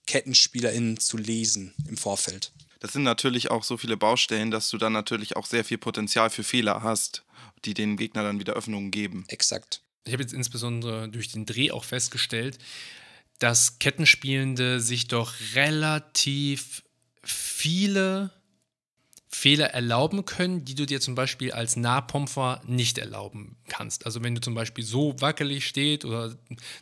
KettenspielerInnen 0.05 0.99
zu 0.99 1.17
lesen 1.17 1.73
im 1.87 1.97
Vorfeld. 1.97 2.51
Das 2.79 2.93
sind 2.93 3.03
natürlich 3.03 3.51
auch 3.51 3.63
so 3.63 3.77
viele 3.77 3.97
Baustellen, 3.97 4.51
dass 4.51 4.69
du 4.69 4.77
dann 4.77 4.93
natürlich 4.93 5.35
auch 5.35 5.45
sehr 5.45 5.65
viel 5.65 5.77
Potenzial 5.77 6.29
für 6.29 6.43
Fehler 6.43 6.81
hast, 6.81 7.23
die 7.65 7.73
dem 7.73 7.97
Gegner 7.97 8.23
dann 8.23 8.39
wieder 8.39 8.53
Öffnungen 8.53 8.91
geben. 8.91 9.25
Exakt. 9.27 9.81
Ich 10.05 10.13
habe 10.13 10.23
jetzt 10.23 10.33
insbesondere 10.33 11.09
durch 11.09 11.27
den 11.31 11.45
Dreh 11.45 11.71
auch 11.71 11.83
festgestellt, 11.83 12.57
dass 13.37 13.79
Kettenspielende 13.79 14.79
sich 14.79 15.07
doch 15.07 15.33
relativ 15.55 16.83
viele 17.31 18.31
Fehler 19.31 19.67
erlauben 19.67 20.25
können, 20.25 20.65
die 20.65 20.73
du 20.73 20.87
dir 20.87 20.99
zum 20.99 21.13
Beispiel 21.13 21.51
als 21.51 21.75
Nahpumpfer 21.75 22.61
nicht 22.65 22.97
erlauben 22.97 23.57
kannst. 23.67 24.05
Also 24.07 24.23
wenn 24.23 24.33
du 24.33 24.41
zum 24.41 24.55
Beispiel 24.55 24.83
so 24.83 25.15
wackelig 25.21 25.67
steht 25.67 26.03
oder 26.03 26.35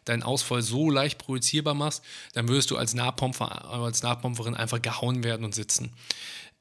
deinen 0.06 0.24
Ausfall 0.24 0.62
so 0.62 0.90
leicht 0.90 1.18
projizierbar 1.18 1.74
machst, 1.74 2.04
dann 2.34 2.48
wirst 2.48 2.72
du 2.72 2.78
als 2.78 2.94
Nahpumpfer, 2.94 3.70
als 3.70 4.02
Nahpumpferin 4.02 4.56
einfach 4.56 4.82
gehauen 4.82 5.24
werden 5.24 5.44
und 5.44 5.54
sitzen. 5.54 5.92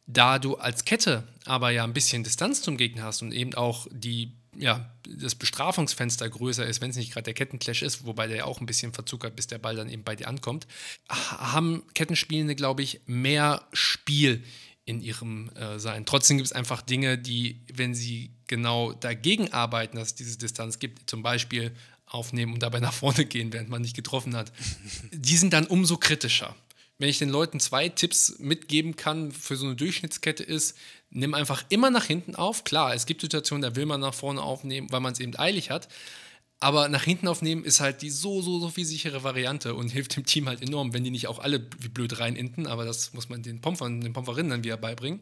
Da 0.07 0.41
du 0.41 0.57
als 0.57 0.85
Kette 0.85 1.27
aber 1.45 1.71
ja 1.71 1.85
ein 1.85 1.93
bisschen 1.93 2.25
Distanz 2.25 2.63
zum 2.63 2.77
Gegner 2.77 3.05
hast 3.05 3.23
und 3.23 3.33
eben 3.33 3.55
auch 3.55 3.87
die, 3.91 4.33
ja, 4.59 4.93
das 5.09 5.35
Bestrafungsfenster 5.35 6.29
größer 6.29 6.67
ist, 6.67 6.81
wenn 6.81 6.91
es 6.91 6.97
nicht 6.97 7.13
gerade 7.13 7.25
der 7.25 7.35
Kettenclash 7.35 7.83
ist, 7.83 8.07
wobei 8.07 8.27
der 8.27 8.37
ja 8.39 8.45
auch 8.45 8.61
ein 8.61 8.67
bisschen 8.67 8.93
verzuckert, 8.93 9.37
bis 9.37 9.47
der 9.47 9.59
Ball 9.59 9.77
dann 9.77 9.89
eben 9.89 10.03
bei 10.03 10.17
dir 10.17 10.29
ankommt, 10.29 10.67
haben 11.09 11.83
Kettenspielende, 11.95 12.55
glaube 12.55 12.83
ich, 12.83 13.01
mehr 13.07 13.67
Spiel 13.73 14.43
in 14.85 15.01
ihrem 15.01 15.51
äh, 15.51 15.79
Sein. 15.79 16.07
Trotzdem 16.07 16.37
gibt 16.37 16.47
es 16.47 16.53
einfach 16.53 16.81
Dinge, 16.81 17.19
die, 17.19 17.61
wenn 17.73 17.95
sie 17.95 18.31
genau 18.47 18.93
dagegen 18.93 19.53
arbeiten, 19.53 19.97
dass 19.97 20.09
es 20.09 20.15
diese 20.15 20.39
Distanz 20.39 20.79
gibt, 20.79 21.11
zum 21.11 21.23
Beispiel 21.23 21.73
aufnehmen 22.07 22.55
und 22.55 22.63
dabei 22.63 22.81
nach 22.81 22.93
vorne 22.93 23.25
gehen, 23.27 23.53
während 23.53 23.69
man 23.69 23.83
nicht 23.83 23.97
getroffen 23.97 24.37
hat, 24.37 24.53
die 25.13 25.37
sind 25.37 25.53
dann 25.53 25.67
umso 25.67 25.97
kritischer 25.97 26.55
wenn 26.99 27.09
ich 27.09 27.19
den 27.19 27.29
Leuten 27.29 27.61
zwei 27.61 27.89
Tipps 27.89 28.39
mitgeben 28.39 28.97
kann 28.97 29.33
für 29.33 29.57
so 29.57 29.67
eine 29.67 29.77
Durchschnittskette 29.77 30.43
ist, 30.43 30.77
nimm 31.11 31.35
einfach 31.35 31.65
immer 31.69 31.91
nach 31.91 32.05
hinten 32.05 32.35
auf. 32.35 32.65
Klar, 32.65 32.95
es 32.95 33.07
gibt 33.07 33.21
Situationen, 33.21 33.63
da 33.63 33.77
will 33.77 33.87
man 33.87 34.01
nach 34.01 34.15
vorne 34.15 34.43
aufnehmen, 34.43 34.91
weil 34.91 35.01
man 35.01 35.13
es 35.13 35.21
eben 35.21 35.39
eilig 35.39 35.71
hat. 35.71 35.89
Aber 36.59 36.89
nach 36.89 37.03
hinten 37.03 37.29
aufnehmen 37.29 37.65
ist 37.65 37.81
halt 37.81 38.01
die 38.01 38.09
so, 38.09 38.41
so, 38.41 38.59
so 38.61 38.71
viel 38.71 38.87
sichere 38.87 39.23
Variante 39.23 39.75
und 39.75 39.89
hilft 39.93 40.17
dem 40.17 40.25
Team 40.25 40.49
halt 40.49 40.63
enorm, 40.63 40.95
wenn 40.95 41.05
die 41.05 41.11
nicht 41.11 41.29
auch 41.29 41.39
alle 41.39 41.67
wie 41.79 41.89
blöd 41.89 42.19
reinenden, 42.19 42.67
aber 42.67 42.85
das 42.85 43.13
muss 43.13 43.29
man 43.29 43.43
den 43.43 43.61
Pomfern, 43.61 44.01
den 44.01 44.13
Pomferinnen 44.13 44.51
dann 44.51 44.65
wieder 44.65 44.79
beibringen. 44.79 45.21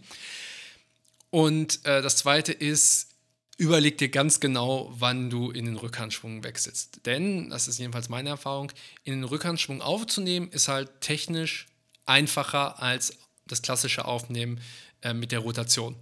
Und 1.31 1.85
äh, 1.85 2.01
das 2.01 2.17
zweite 2.17 2.53
ist, 2.53 3.09
überleg 3.57 3.99
dir 3.99 4.09
ganz 4.09 4.41
genau, 4.41 4.93
wann 4.97 5.31
du 5.31 5.51
in 5.51 5.65
den 5.65 5.77
Rückhandschwung 5.77 6.43
wechselst. 6.45 7.07
Denn, 7.07 7.51
das 7.51 7.69
ist 7.69 7.79
jedenfalls 7.79 8.09
meine 8.09 8.31
Erfahrung, 8.31 8.73
in 9.05 9.15
den 9.15 9.25
Rückhandschwung 9.25 9.81
aufzunehmen 9.81 10.49
ist 10.51 10.69
halt 10.69 11.01
technisch 11.01 11.67
einfacher 12.07 12.83
als 12.83 13.17
das 13.47 13.63
klassische 13.63 14.05
Aufnehmen 14.05 14.61
äh, 15.03 15.15
mit 15.15 15.33
der 15.33 15.41
Rotation. 15.41 15.97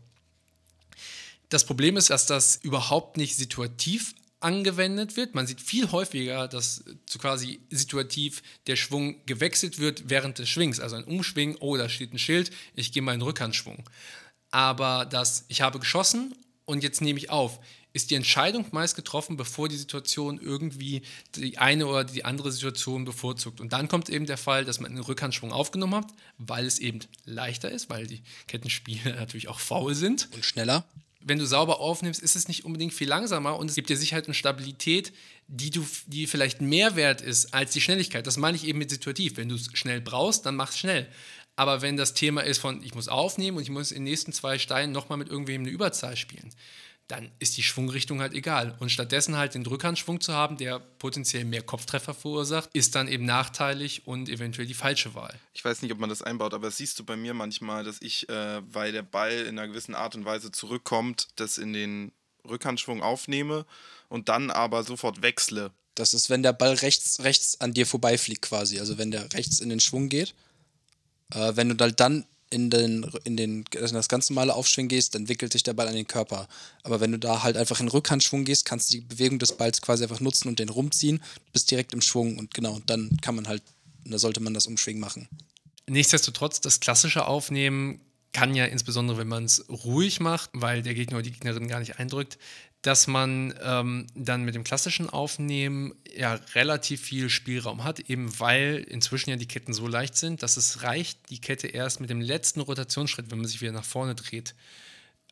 Das 1.49 1.67
Problem 1.67 1.97
ist, 1.97 2.11
dass 2.11 2.27
das 2.27 2.57
überhaupt 2.57 3.17
nicht 3.17 3.37
situativ 3.37 4.15
angewendet 4.41 5.17
wird. 5.17 5.35
Man 5.35 5.47
sieht 5.47 5.61
viel 5.61 5.93
häufiger, 5.93 6.49
dass 6.49 6.83
so 7.09 7.19
quasi 7.19 7.61
situativ 7.71 8.43
der 8.67 8.77
Schwung 8.77 9.25
gewechselt 9.27 9.79
wird 9.79 10.09
während 10.09 10.39
des 10.39 10.49
Schwings. 10.49 10.81
Also 10.81 10.97
ein 10.97 11.05
Umschwing, 11.05 11.57
oh, 11.61 11.77
da 11.77 11.89
steht 11.89 12.13
ein 12.13 12.19
Schild, 12.19 12.51
ich 12.75 12.93
gehe 12.93 13.03
mal 13.03 13.15
in 13.15 13.23
Rückhandschwung. 13.23 13.85
Aber 14.51 15.07
das, 15.07 15.45
ich 15.49 15.61
habe 15.63 15.79
geschossen 15.79 16.35
und 16.65 16.83
jetzt 16.83 17.01
nehme 17.01 17.19
ich 17.19 17.31
auf, 17.31 17.61
ist 17.93 18.11
die 18.11 18.15
Entscheidung 18.15 18.67
meist 18.71 18.97
getroffen, 18.97 19.37
bevor 19.37 19.69
die 19.69 19.77
Situation 19.77 20.41
irgendwie 20.41 21.03
die 21.37 21.59
eine 21.59 21.87
oder 21.87 22.05
die 22.05 22.25
andere 22.25 22.51
Situation 22.51 23.05
bevorzugt. 23.05 23.61
Und 23.61 23.73
dann 23.73 23.89
kommt 23.89 24.09
eben 24.09 24.27
der 24.27 24.39
Fall, 24.39 24.65
dass 24.65 24.81
man 24.81 24.91
einen 24.91 25.03
Rückhandschwung 25.03 25.53
aufgenommen 25.53 25.97
hat, 25.97 26.07
weil 26.39 26.67
es 26.67 26.79
eben 26.79 27.01
leichter 27.25 27.71
ist, 27.71 27.91
weil 27.91 28.07
die 28.07 28.23
Kettenspiele 28.47 29.15
natürlich 29.17 29.49
auch 29.49 29.61
faul 29.61 29.95
sind. 29.95 30.29
Und 30.35 30.45
schneller. 30.45 30.85
Wenn 31.25 31.39
du 31.39 31.47
sauber 31.47 31.79
aufnimmst, 31.79 32.21
ist 32.21 32.35
es 32.35 32.49
nicht 32.49 32.65
unbedingt 32.65 32.93
viel 32.93 33.09
langsamer 33.09 33.57
und 33.57 33.69
es 33.69 33.77
gibt 33.77 33.91
dir 33.91 33.97
Sicherheit 33.97 34.27
und 34.27 34.35
Stabilität, 34.35 35.13
die, 35.47 35.71
du, 35.71 35.87
die 36.07 36.27
vielleicht 36.27 36.61
mehr 36.61 36.97
wert 36.97 37.21
ist 37.21 37.55
als 37.55 37.73
die 37.73 37.81
Schnelligkeit. 37.81 38.27
Das 38.27 38.39
meine 38.39 38.57
ich 38.57 38.67
eben 38.67 38.79
mit 38.79 38.91
situativ. 38.91 39.37
Wenn 39.37 39.49
du 39.49 39.55
es 39.55 39.69
schnell 39.75 40.01
brauchst, 40.01 40.47
dann 40.47 40.57
mach 40.57 40.71
es 40.71 40.79
schnell. 40.79 41.09
Aber 41.57 41.83
wenn 41.83 41.97
das 41.97 42.15
Thema 42.15 42.43
ist 42.43 42.59
von, 42.59 42.83
ich 42.83 42.95
muss 42.95 43.09
aufnehmen 43.09 43.59
und 43.59 43.63
ich 43.63 43.71
muss 43.71 43.91
in 43.91 43.99
den 43.99 44.05
nächsten 44.05 44.33
zwei 44.33 44.59
Steinen 44.59 44.93
nochmal 44.93 45.19
mit 45.19 45.29
irgendwem 45.29 45.63
eine 45.63 45.71
Überzahl 45.71 46.17
spielen, 46.17 46.51
dann 47.09 47.31
ist 47.41 47.57
die 47.57 47.63
Schwungrichtung 47.63 48.21
halt 48.21 48.33
egal. 48.33 48.75
Und 48.81 48.91
stattdessen 48.91 49.37
halt 49.37 49.55
den 49.55 49.67
Rückhandschwung 49.67 50.21
zu 50.21 50.33
haben, 50.33 50.57
der 50.57 50.79
potenziell 50.79 51.45
mehr 51.45 51.63
Kopftreffer 51.63 52.15
verursacht, 52.15 52.71
ist 52.73 52.95
dann 52.95 53.07
eben 53.07 53.27
nachteilig 53.27 54.07
und 54.07 54.29
eventuell 54.31 54.67
die 54.67 54.75
falsche 54.75 55.15
Wahl. 55.15 55.39
Ich 55.53 55.65
weiß 55.65 55.83
nicht, 55.83 55.93
ob 55.93 55.99
man 55.99 56.09
das 56.09 56.23
einbaut, 56.23 56.55
aber 56.55 56.69
das 56.69 56.79
siehst 56.79 56.99
du 56.99 57.05
bei 57.05 57.17
mir 57.17 57.35
manchmal, 57.35 57.85
dass 57.85 58.01
ich, 58.01 58.29
äh, 58.31 58.63
weil 58.73 58.93
der 58.93 59.03
Ball 59.03 59.33
in 59.33 59.59
einer 59.59 59.69
gewissen 59.69 59.95
Art 59.95 60.15
und 60.15 60.25
Weise 60.25 60.53
zurückkommt, 60.53 61.29
das 61.37 61.59
in 61.59 61.75
den 61.75 62.13
Rückhandschwung 62.49 63.03
aufnehme 63.03 63.67
und 64.09 64.29
dann 64.29 64.51
aber 64.51 64.83
sofort 64.83 65.23
wechsle. 65.23 65.71
Das 65.95 66.15
ist, 66.15 66.31
wenn 66.31 66.43
der 66.43 66.55
Ball 66.55 66.73
rechts, 66.75 67.21
rechts 67.21 67.61
an 67.61 67.75
dir 67.75 67.87
vorbeifliegt 67.87 68.43
quasi. 68.43 68.81
Also 68.81 68.97
wenn 68.97 69.11
der 69.11 69.33
rechts 69.35 69.61
in 69.61 69.69
den 69.69 69.81
Schwung 69.81 70.09
geht. 70.09 70.35
Äh, 71.35 71.57
wenn 71.57 71.69
du 71.69 71.77
halt 71.83 72.01
dann 72.01 72.25
in, 72.51 72.69
den, 72.69 73.11
in, 73.25 73.37
den, 73.37 73.65
in 73.75 73.95
das 73.95 74.09
ganz 74.09 74.29
normale 74.29 74.55
Aufschwingen 74.55 74.89
gehst, 74.89 75.15
dann 75.15 75.29
wickelt 75.29 75.53
sich 75.53 75.63
der 75.63 75.73
Ball 75.73 75.89
an 75.89 75.95
den 75.95 76.07
Körper. 76.07 76.49
Aber 76.83 77.01
wenn 77.01 77.13
du 77.13 77.19
da 77.19 77.43
halt 77.43 77.57
einfach 77.57 77.81
in 77.81 77.89
Rückhandschwung 77.89 78.45
gehst, 78.45 78.67
kannst 78.67 78.91
du 78.91 78.99
die 78.99 79.01
Bewegung 79.01 79.39
des 79.39 79.57
Balls 79.57 79.81
quasi 79.81 80.03
einfach 80.03 80.21
nutzen 80.21 80.49
und 80.49 80.59
den 80.59 80.69
rumziehen, 80.69 81.23
bist 81.53 81.71
direkt 81.71 81.95
im 81.95 82.03
Schwung 82.03 82.39
und 82.39 82.53
genau, 82.53 82.81
dann 82.87 83.17
kann 83.23 83.35
man 83.35 83.49
halt, 83.49 83.63
da 84.05 84.19
sollte 84.19 84.41
man 84.41 84.53
das 84.53 84.67
Umschwingen 84.67 85.01
machen. 85.01 85.29
Nichtsdestotrotz, 85.89 86.61
das 86.61 86.81
klassische 86.81 87.27
Aufnehmen 87.27 88.01
kann 88.33 88.55
ja 88.55 88.67
insbesondere, 88.67 89.19
wenn 89.19 89.29
man 89.29 89.45
es 89.45 89.65
ruhig 89.69 90.21
macht, 90.21 90.51
weil 90.53 90.83
der 90.83 90.95
Gegner 90.95 91.17
oder 91.17 91.25
die 91.25 91.33
Gegnerin 91.33 91.69
gar 91.69 91.81
nicht 91.81 91.99
eindrückt, 91.99 92.39
dass 92.83 93.07
man 93.07 93.55
ähm, 93.63 94.07
dann 94.15 94.45
mit 94.45 94.57
dem 94.57 94.65
klassischen 94.65 95.09
Aufnehmen 95.09 95.95
ja 96.17 96.35
relativ 96.55 97.01
viel 97.01 97.31
Spielraum 97.31 97.85
hat, 97.85 98.01
eben 98.01 98.39
weil 98.41 98.85
inzwischen 98.89 99.31
ja 99.31 99.37
die 99.37 99.47
Ketten 99.47 99.73
so 99.73 99.87
leicht 99.87 100.17
sind, 100.17 100.43
dass 100.43 100.57
es 100.57 100.83
reicht, 100.83 101.31
die 101.31 101.41
Kette 101.41 101.69
erst 101.69 102.01
mit 102.01 102.11
dem 102.11 102.21
letzten 102.21 102.61
Rotationsschritt, 102.61 103.31
wenn 103.31 103.39
man 103.39 103.47
sich 103.47 103.61
wieder 103.61 103.73
nach 103.73 103.85
vorne 103.85 104.17
dreht, 104.17 104.55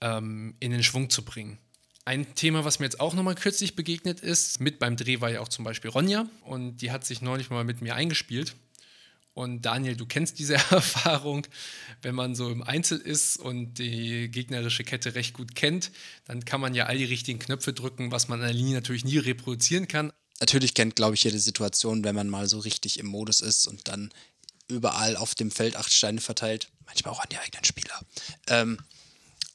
ähm, 0.01 0.55
in 0.61 0.71
den 0.71 0.85
Schwung 0.85 1.11
zu 1.11 1.25
bringen. 1.25 1.59
Ein 2.05 2.35
Thema, 2.35 2.65
was 2.65 2.79
mir 2.79 2.87
jetzt 2.87 3.01
auch 3.01 3.15
nochmal 3.15 3.35
kürzlich 3.35 3.77
begegnet 3.77 4.21
ist, 4.21 4.61
mit 4.61 4.79
beim 4.79 4.97
Dreh 4.97 5.21
war 5.21 5.31
ja 5.31 5.41
auch 5.41 5.49
zum 5.49 5.65
Beispiel 5.65 5.91
Ronja 5.91 6.27
und 6.45 6.79
die 6.79 6.93
hat 6.93 7.05
sich 7.05 7.21
neulich 7.21 7.51
mal 7.51 7.65
mit 7.65 7.83
mir 7.83 7.95
eingespielt 7.95 8.55
und 9.41 9.63
Daniel, 9.63 9.97
du 9.97 10.05
kennst 10.05 10.39
diese 10.39 10.55
Erfahrung, 10.71 11.47
wenn 12.03 12.15
man 12.15 12.35
so 12.35 12.51
im 12.51 12.63
Einzel 12.63 12.99
ist 12.99 13.39
und 13.39 13.79
die 13.79 14.31
gegnerische 14.31 14.85
Kette 14.85 15.15
recht 15.15 15.33
gut 15.35 15.55
kennt, 15.55 15.91
dann 16.27 16.45
kann 16.45 16.61
man 16.61 16.75
ja 16.75 16.87
all 16.87 16.99
die 16.99 17.05
richtigen 17.05 17.39
Knöpfe 17.39 17.73
drücken, 17.73 18.13
was 18.13 18.29
man 18.29 18.41
an 18.41 18.47
der 18.47 18.55
Linie 18.55 18.75
natürlich 18.75 19.05
nie 19.05 19.17
reproduzieren 19.17 19.89
kann. 19.89 20.13
Natürlich 20.41 20.75
kennt, 20.75 20.95
glaube 20.95 21.15
ich, 21.15 21.25
jede 21.25 21.39
Situation, 21.39 22.05
wenn 22.05 22.15
man 22.15 22.29
mal 22.29 22.49
so 22.49 22.59
richtig 22.59 22.99
im 22.99 23.07
Modus 23.07 23.41
ist 23.41 23.67
und 23.67 23.89
dann 23.89 24.13
überall 24.69 25.17
auf 25.17 25.35
dem 25.35 25.51
Feld 25.51 25.75
acht 25.77 25.93
Steine 25.93 26.21
verteilt, 26.21 26.69
manchmal 26.85 27.15
auch 27.15 27.21
an 27.21 27.29
die 27.31 27.39
eigenen 27.39 27.65
Spieler. 27.65 27.99
Ähm, 28.47 28.79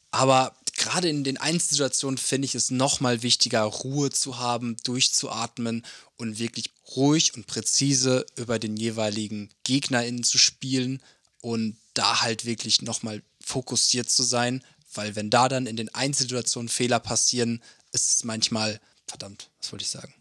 aber 0.09 0.55
gerade 0.75 1.09
in 1.09 1.23
den 1.23 1.37
Einzelsituationen 1.37 2.17
finde 2.17 2.45
ich 2.45 2.55
es 2.55 2.71
nochmal 2.71 3.21
wichtiger, 3.21 3.61
Ruhe 3.61 4.09
zu 4.09 4.39
haben, 4.39 4.77
durchzuatmen 4.83 5.85
und 6.17 6.39
wirklich 6.39 6.74
ruhig 6.95 7.33
und 7.35 7.47
präzise 7.47 8.25
über 8.35 8.59
den 8.59 8.77
jeweiligen 8.77 9.49
GegnerInnen 9.63 10.23
zu 10.23 10.37
spielen 10.37 11.01
und 11.41 11.77
da 11.93 12.21
halt 12.21 12.45
wirklich 12.45 12.81
nochmal 12.81 13.21
fokussiert 13.43 14.09
zu 14.09 14.23
sein, 14.23 14.63
weil 14.93 15.15
wenn 15.15 15.29
da 15.29 15.49
dann 15.49 15.67
in 15.67 15.77
den 15.77 15.93
Einzelsituationen 15.93 16.69
Fehler 16.69 16.99
passieren, 16.99 17.61
ist 17.91 18.15
es 18.17 18.23
manchmal, 18.23 18.79
verdammt, 19.07 19.49
was 19.59 19.71
wollte 19.71 19.83
ich 19.83 19.89
sagen? 19.89 20.13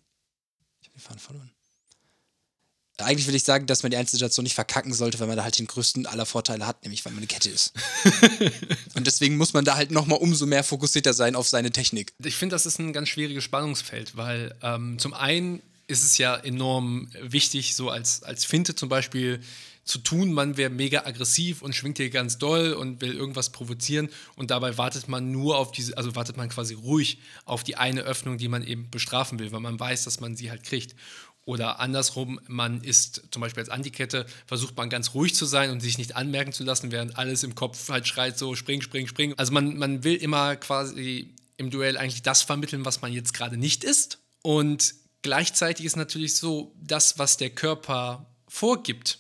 Ich 0.81 0.89
habe 0.89 0.99
den 0.99 1.03
Faden 1.03 1.19
verloren. 1.19 1.51
Eigentlich 2.99 3.27
will 3.27 3.35
ich 3.35 3.43
sagen, 3.43 3.67
dass 3.67 3.83
man 3.83 3.91
die 3.91 3.97
Einzelsituation 3.97 4.45
nicht 4.45 4.55
verkacken 4.55 4.95
sollte, 4.95 5.19
weil 5.19 5.27
man 5.27 5.37
da 5.37 5.43
halt 5.43 5.59
den 5.59 5.67
größten 5.67 6.07
aller 6.07 6.27
Vorteile 6.27 6.65
hat, 6.65 6.85
nämlich 6.85 7.05
weil 7.05 7.13
man 7.13 7.19
eine 7.19 7.27
Kette 7.27 7.51
ist. 7.51 7.73
und 8.95 9.07
deswegen 9.09 9.37
muss 9.37 9.53
man 9.53 9.65
da 9.65 9.75
halt 9.75 9.91
nochmal 9.91 10.21
umso 10.21 10.47
mehr 10.47 10.63
fokussierter 10.63 11.13
sein 11.13 11.35
auf 11.35 11.49
seine 11.49 11.73
Technik. 11.73 12.13
Ich 12.23 12.37
finde, 12.37 12.55
das 12.55 12.67
ist 12.67 12.79
ein 12.79 12.93
ganz 12.93 13.09
schwieriges 13.09 13.43
Spannungsfeld, 13.43 14.17
weil 14.17 14.55
ähm, 14.63 15.01
zum 15.01 15.13
einen 15.13 15.61
ist 15.87 16.05
es 16.05 16.19
ja 16.19 16.37
enorm 16.37 17.09
wichtig, 17.21 17.75
so 17.75 17.91
als, 17.91 18.23
als 18.23 18.45
Finte 18.45 18.75
zum 18.75 18.89
Beispiel 18.89 19.41
zu 19.85 19.99
tun, 19.99 20.33
man 20.33 20.57
wäre 20.57 20.71
mega 20.71 21.05
aggressiv 21.05 21.61
und 21.61 21.75
schwingt 21.75 21.99
hier 21.99 22.09
ganz 22.09 22.39
doll 22.39 22.73
und 22.73 23.03
will 23.03 23.15
irgendwas 23.15 23.51
provozieren 23.51 24.09
und 24.35 24.51
dabei 24.51 24.79
wartet 24.79 25.09
man 25.09 25.31
nur 25.31 25.59
auf 25.59 25.73
diese, 25.73 25.97
also 25.99 26.17
wartet 26.17 26.37
man 26.37 26.49
quasi 26.49 26.75
ruhig 26.75 27.19
auf 27.45 27.65
die 27.65 27.77
eine 27.77 28.01
Öffnung, 28.01 28.39
die 28.39 28.49
man 28.49 28.67
eben 28.67 28.89
bestrafen 28.91 29.39
will, 29.39 29.53
weil 29.53 29.61
man 29.61 29.79
weiß, 29.79 30.05
dass 30.05 30.21
man 30.21 30.37
sie 30.37 30.51
halt 30.51 30.65
kriegt. 30.65 30.95
Oder 31.47 31.79
andersrum, 31.79 32.41
man 32.47 32.81
ist 32.81 33.25
zum 33.31 33.43
Beispiel 33.43 33.63
als 33.63 33.69
Antikette, 33.69 34.25
versucht 34.47 34.79
man 34.79 34.89
ganz 34.89 35.13
ruhig 35.13 35.35
zu 35.35 35.45
sein 35.45 35.71
und 35.71 35.81
sich 35.81 35.99
nicht 35.99 36.17
anmerken 36.17 36.53
zu 36.53 36.65
lassen, 36.65 36.91
während 36.91 37.19
alles 37.19 37.43
im 37.43 37.55
Kopf 37.55 37.91
halt 37.91 38.09
schreit, 38.09 38.39
so 38.39 38.55
spring, 38.55 38.81
spring, 38.81 39.07
spring. 39.07 39.35
Also 39.37 39.53
man, 39.53 39.77
man 39.77 40.05
will 40.05 40.15
immer 40.15 40.57
quasi 40.57 41.35
im 41.59 41.69
Duell 41.69 41.99
eigentlich 41.99 42.23
das 42.23 42.43
vermitteln, 42.43 42.87
was 42.87 43.03
man 43.03 43.13
jetzt 43.13 43.35
gerade 43.35 43.59
nicht 43.59 43.85
ist. 43.85 44.21
Und 44.41 44.95
gleichzeitig 45.25 45.87
ist 45.87 45.97
natürlich 45.97 46.37
so, 46.37 46.73
das, 46.81 47.19
was 47.19 47.39
der 47.39 47.51
Körper 47.51 48.27
vorgibt, 48.47 49.19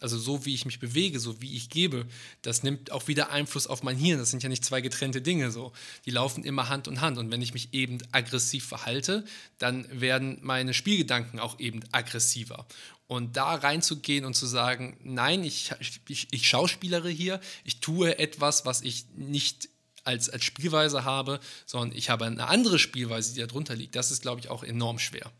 also 0.00 0.16
so 0.16 0.46
wie 0.46 0.54
ich 0.54 0.64
mich 0.64 0.78
bewege, 0.78 1.18
so 1.18 1.42
wie 1.42 1.56
ich 1.56 1.70
gebe, 1.70 2.06
das 2.42 2.62
nimmt 2.62 2.92
auch 2.92 3.08
wieder 3.08 3.30
Einfluss 3.30 3.66
auf 3.66 3.82
mein 3.82 3.96
Hirn. 3.96 4.18
Das 4.18 4.30
sind 4.30 4.42
ja 4.42 4.48
nicht 4.48 4.64
zwei 4.64 4.80
getrennte 4.80 5.22
Dinge 5.22 5.50
so. 5.50 5.72
Die 6.04 6.10
laufen 6.10 6.44
immer 6.44 6.68
Hand 6.68 6.86
in 6.86 7.00
Hand. 7.00 7.18
Und 7.18 7.32
wenn 7.32 7.42
ich 7.42 7.52
mich 7.52 7.74
eben 7.74 7.98
aggressiv 8.12 8.64
verhalte, 8.66 9.24
dann 9.58 9.88
werden 9.90 10.38
meine 10.42 10.72
Spielgedanken 10.72 11.40
auch 11.40 11.58
eben 11.58 11.80
aggressiver. 11.90 12.66
Und 13.06 13.36
da 13.36 13.54
reinzugehen 13.54 14.24
und 14.24 14.34
zu 14.34 14.46
sagen, 14.46 14.98
nein, 15.02 15.42
ich, 15.42 15.72
ich, 16.08 16.28
ich 16.30 16.48
schauspielere 16.48 17.10
hier, 17.10 17.40
ich 17.64 17.80
tue 17.80 18.18
etwas, 18.18 18.66
was 18.66 18.82
ich 18.82 19.06
nicht 19.16 19.68
als, 20.04 20.28
als 20.28 20.44
Spielweise 20.44 21.04
habe, 21.04 21.40
sondern 21.66 21.96
ich 21.96 22.10
habe 22.10 22.26
eine 22.26 22.46
andere 22.46 22.78
Spielweise, 22.78 23.34
die 23.34 23.40
darunter 23.40 23.74
liegt. 23.74 23.96
Das 23.96 24.10
ist, 24.10 24.22
glaube 24.22 24.40
ich, 24.40 24.48
auch 24.48 24.62
enorm 24.62 24.98
schwer. 24.98 25.30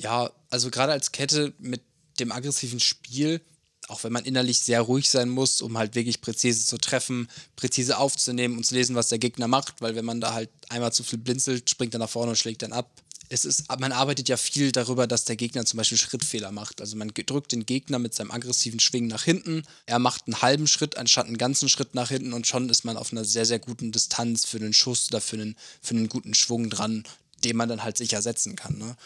Ja, 0.00 0.30
also 0.50 0.70
gerade 0.70 0.92
als 0.92 1.12
Kette 1.12 1.54
mit 1.58 1.82
dem 2.20 2.32
aggressiven 2.32 2.80
Spiel 2.80 3.40
auch 3.88 4.04
wenn 4.04 4.12
man 4.12 4.24
innerlich 4.24 4.60
sehr 4.60 4.82
ruhig 4.82 5.08
sein 5.10 5.28
muss, 5.28 5.62
um 5.62 5.78
halt 5.78 5.94
wirklich 5.94 6.20
präzise 6.20 6.66
zu 6.66 6.78
treffen, 6.78 7.28
präzise 7.56 7.98
aufzunehmen 7.98 8.56
und 8.56 8.64
zu 8.64 8.74
lesen, 8.74 8.94
was 8.94 9.08
der 9.08 9.18
Gegner 9.18 9.48
macht, 9.48 9.80
weil 9.80 9.96
wenn 9.96 10.04
man 10.04 10.20
da 10.20 10.34
halt 10.34 10.50
einmal 10.68 10.92
zu 10.92 11.02
viel 11.02 11.18
blinzelt, 11.18 11.68
springt 11.70 11.94
er 11.94 12.00
nach 12.00 12.10
vorne 12.10 12.30
und 12.30 12.36
schlägt 12.36 12.62
dann 12.62 12.72
ab. 12.72 12.90
Es 13.30 13.44
ist, 13.44 13.68
man 13.78 13.92
arbeitet 13.92 14.28
ja 14.28 14.36
viel 14.36 14.72
darüber, 14.72 15.06
dass 15.06 15.24
der 15.24 15.36
Gegner 15.36 15.64
zum 15.66 15.76
Beispiel 15.76 15.98
Schrittfehler 15.98 16.50
macht. 16.50 16.80
Also 16.80 16.96
man 16.96 17.12
drückt 17.14 17.52
den 17.52 17.66
Gegner 17.66 17.98
mit 17.98 18.14
seinem 18.14 18.30
aggressiven 18.30 18.80
Schwingen 18.80 19.08
nach 19.08 19.24
hinten. 19.24 19.64
Er 19.86 19.98
macht 19.98 20.26
einen 20.26 20.40
halben 20.40 20.66
Schritt 20.66 20.96
anstatt 20.96 21.26
einen 21.26 21.38
ganzen 21.38 21.68
Schritt 21.68 21.94
nach 21.94 22.08
hinten 22.08 22.32
und 22.32 22.46
schon 22.46 22.68
ist 22.68 22.84
man 22.84 22.96
auf 22.96 23.12
einer 23.12 23.24
sehr, 23.24 23.44
sehr 23.44 23.58
guten 23.58 23.92
Distanz 23.92 24.46
für 24.46 24.56
einen 24.56 24.72
Schuss 24.72 25.08
oder 25.10 25.20
für 25.20 25.36
einen, 25.36 25.56
für 25.82 25.94
einen 25.94 26.08
guten 26.08 26.34
Schwung 26.34 26.70
dran, 26.70 27.04
den 27.44 27.56
man 27.56 27.68
dann 27.68 27.82
halt 27.82 27.98
sicher 27.98 28.22
setzen 28.22 28.56
kann. 28.56 28.78
Ne? 28.78 28.96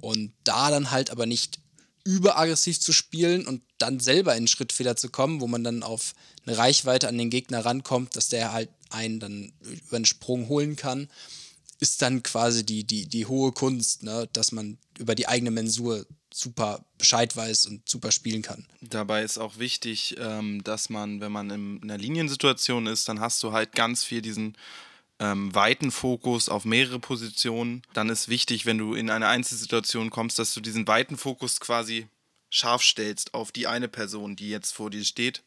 Und 0.00 0.32
da 0.44 0.70
dann 0.70 0.90
halt 0.90 1.10
aber 1.10 1.26
nicht 1.26 1.60
überaggressiv 2.04 2.80
zu 2.80 2.92
spielen 2.92 3.46
und 3.46 3.62
dann 3.76 4.00
selber 4.00 4.34
in 4.34 4.48
Schrittfehler 4.48 4.96
zu 4.96 5.10
kommen, 5.10 5.40
wo 5.40 5.46
man 5.46 5.62
dann 5.62 5.82
auf 5.82 6.14
eine 6.46 6.56
Reichweite 6.56 7.06
an 7.06 7.18
den 7.18 7.30
Gegner 7.30 7.64
rankommt, 7.64 8.16
dass 8.16 8.28
der 8.28 8.52
halt 8.52 8.70
einen 8.90 9.20
dann 9.20 9.52
über 9.60 9.96
einen 9.96 10.04
Sprung 10.04 10.48
holen 10.48 10.76
kann, 10.76 11.08
ist 11.80 12.02
dann 12.02 12.22
quasi 12.22 12.64
die, 12.64 12.84
die, 12.84 13.06
die 13.06 13.26
hohe 13.26 13.52
Kunst, 13.52 14.02
ne? 14.02 14.28
dass 14.32 14.52
man 14.52 14.78
über 14.98 15.14
die 15.14 15.28
eigene 15.28 15.50
Mensur 15.50 16.06
super 16.32 16.84
Bescheid 16.98 17.34
weiß 17.34 17.66
und 17.66 17.88
super 17.88 18.12
spielen 18.12 18.42
kann. 18.42 18.66
Dabei 18.80 19.22
ist 19.22 19.38
auch 19.38 19.58
wichtig, 19.58 20.16
ähm, 20.18 20.62
dass 20.64 20.90
man, 20.90 21.20
wenn 21.20 21.32
man 21.32 21.50
in 21.50 21.82
einer 21.82 21.98
Liniensituation 21.98 22.86
ist, 22.86 23.08
dann 23.08 23.20
hast 23.20 23.42
du 23.42 23.52
halt 23.52 23.72
ganz 23.72 24.04
viel 24.04 24.22
diesen 24.22 24.56
ähm, 25.20 25.54
weiten 25.54 25.90
Fokus 25.90 26.48
auf 26.48 26.64
mehrere 26.64 26.98
Positionen. 26.98 27.82
Dann 27.92 28.08
ist 28.08 28.28
wichtig, 28.28 28.66
wenn 28.66 28.78
du 28.78 28.94
in 28.94 29.10
eine 29.10 29.28
Einzelsituation 29.28 30.10
kommst, 30.10 30.38
dass 30.38 30.54
du 30.54 30.60
diesen 30.60 30.86
weiten 30.86 31.16
Fokus 31.16 31.60
quasi 31.60 32.08
scharf 32.50 32.82
stellst 32.82 33.34
auf 33.34 33.52
die 33.52 33.66
eine 33.66 33.88
Person, 33.88 34.36
die 34.36 34.48
jetzt 34.48 34.72
vor 34.72 34.90
dir 34.90 35.04
steht. 35.04 35.42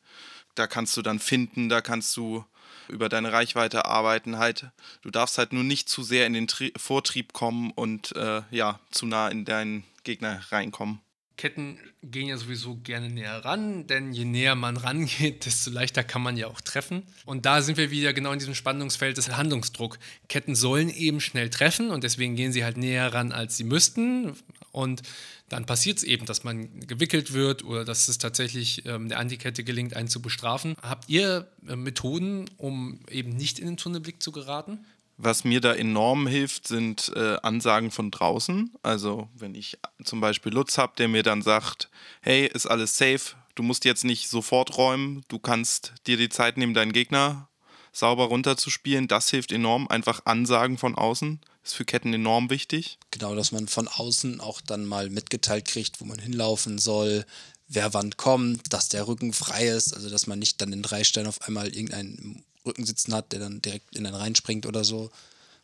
Da 0.55 0.67
kannst 0.67 0.97
du 0.97 1.01
dann 1.01 1.19
finden, 1.19 1.69
da 1.69 1.81
kannst 1.81 2.15
du 2.17 2.43
über 2.87 3.09
deine 3.09 3.31
Reichweite 3.31 3.85
arbeiten. 3.85 4.37
Halt, 4.37 4.71
du 5.01 5.11
darfst 5.11 5.37
halt 5.37 5.53
nur 5.53 5.63
nicht 5.63 5.89
zu 5.89 6.03
sehr 6.03 6.27
in 6.27 6.33
den 6.33 6.47
Tri 6.47 6.73
Vortrieb 6.77 7.33
kommen 7.33 7.71
und 7.71 8.15
äh, 8.15 8.41
ja, 8.51 8.79
zu 8.91 9.05
nah 9.05 9.27
in 9.27 9.45
deinen 9.45 9.83
Gegner 10.03 10.41
reinkommen. 10.51 10.99
Ketten 11.41 11.79
gehen 12.03 12.27
ja 12.27 12.37
sowieso 12.37 12.75
gerne 12.83 13.09
näher 13.09 13.43
ran, 13.43 13.87
denn 13.87 14.13
je 14.13 14.25
näher 14.25 14.53
man 14.53 14.77
rangeht, 14.77 15.43
desto 15.47 15.71
leichter 15.71 16.03
kann 16.03 16.21
man 16.21 16.37
ja 16.37 16.45
auch 16.45 16.61
treffen. 16.61 17.01
Und 17.25 17.47
da 17.47 17.63
sind 17.63 17.79
wir 17.79 17.89
wieder 17.89 18.13
genau 18.13 18.31
in 18.31 18.37
diesem 18.37 18.53
Spannungsfeld 18.53 19.17
des 19.17 19.35
Handlungsdruck. 19.35 19.97
Ketten 20.29 20.53
sollen 20.53 20.91
eben 20.91 21.19
schnell 21.19 21.49
treffen 21.49 21.89
und 21.89 22.03
deswegen 22.03 22.35
gehen 22.35 22.51
sie 22.51 22.63
halt 22.63 22.77
näher 22.77 23.11
ran, 23.11 23.31
als 23.31 23.57
sie 23.57 23.63
müssten. 23.63 24.35
Und 24.71 25.01
dann 25.49 25.65
passiert 25.65 25.97
es 25.97 26.03
eben, 26.03 26.27
dass 26.27 26.43
man 26.43 26.79
gewickelt 26.81 27.33
wird 27.33 27.63
oder 27.63 27.85
dass 27.85 28.07
es 28.07 28.19
tatsächlich 28.19 28.85
ähm, 28.85 29.09
der 29.09 29.17
Antikette 29.17 29.63
gelingt, 29.63 29.95
einen 29.95 30.09
zu 30.09 30.21
bestrafen. 30.21 30.75
Habt 30.83 31.09
ihr 31.09 31.47
äh, 31.67 31.75
Methoden, 31.75 32.51
um 32.57 32.99
eben 33.09 33.31
nicht 33.31 33.57
in 33.57 33.65
den 33.65 33.77
Tunnelblick 33.77 34.21
zu 34.21 34.31
geraten? 34.31 34.85
Was 35.23 35.43
mir 35.43 35.61
da 35.61 35.75
enorm 35.75 36.25
hilft, 36.25 36.67
sind 36.67 37.11
äh, 37.15 37.37
Ansagen 37.43 37.91
von 37.91 38.09
draußen. 38.09 38.71
Also 38.81 39.29
wenn 39.35 39.53
ich 39.53 39.77
zum 40.03 40.19
Beispiel 40.19 40.51
Lutz 40.51 40.79
habe, 40.79 40.93
der 40.97 41.07
mir 41.07 41.21
dann 41.21 41.43
sagt, 41.43 41.91
hey, 42.21 42.47
ist 42.47 42.65
alles 42.65 42.97
safe, 42.97 43.35
du 43.53 43.61
musst 43.61 43.85
jetzt 43.85 44.03
nicht 44.03 44.29
sofort 44.29 44.77
räumen, 44.77 45.23
du 45.27 45.37
kannst 45.37 45.93
dir 46.07 46.17
die 46.17 46.29
Zeit 46.29 46.57
nehmen, 46.57 46.73
deinen 46.73 46.91
Gegner 46.91 47.49
sauber 47.91 48.25
runterzuspielen. 48.25 49.07
Das 49.07 49.29
hilft 49.29 49.51
enorm. 49.51 49.87
Einfach 49.89 50.25
Ansagen 50.25 50.79
von 50.79 50.95
außen 50.95 51.39
ist 51.63 51.75
für 51.75 51.85
Ketten 51.85 52.13
enorm 52.15 52.49
wichtig. 52.49 52.97
Genau, 53.11 53.35
dass 53.35 53.51
man 53.51 53.67
von 53.67 53.87
außen 53.87 54.41
auch 54.41 54.59
dann 54.59 54.87
mal 54.87 55.11
mitgeteilt 55.11 55.65
kriegt, 55.65 56.01
wo 56.01 56.05
man 56.05 56.17
hinlaufen 56.17 56.79
soll, 56.79 57.27
wer 57.67 57.93
wann 57.93 58.17
kommt, 58.17 58.73
dass 58.73 58.89
der 58.89 59.07
Rücken 59.07 59.33
frei 59.33 59.67
ist, 59.67 59.93
also 59.93 60.09
dass 60.09 60.25
man 60.25 60.39
nicht 60.39 60.59
dann 60.61 60.73
in 60.73 60.81
drei 60.81 61.03
Stellen 61.03 61.27
auf 61.27 61.41
einmal 61.43 61.67
irgendeinen 61.67 62.43
Rücken 62.65 62.85
sitzen 62.85 63.13
hat, 63.13 63.31
der 63.31 63.39
dann 63.39 63.61
direkt 63.61 63.95
in 63.95 64.03
den 64.03 64.13
reinspringt 64.13 64.65
oder 64.65 64.83
so. 64.83 65.09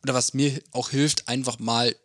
Oder 0.04 0.14
was 0.14 0.34
mir 0.34 0.62
auch 0.72 0.90
hilft, 0.90 1.28
einfach 1.28 1.60
mal, 1.60 1.96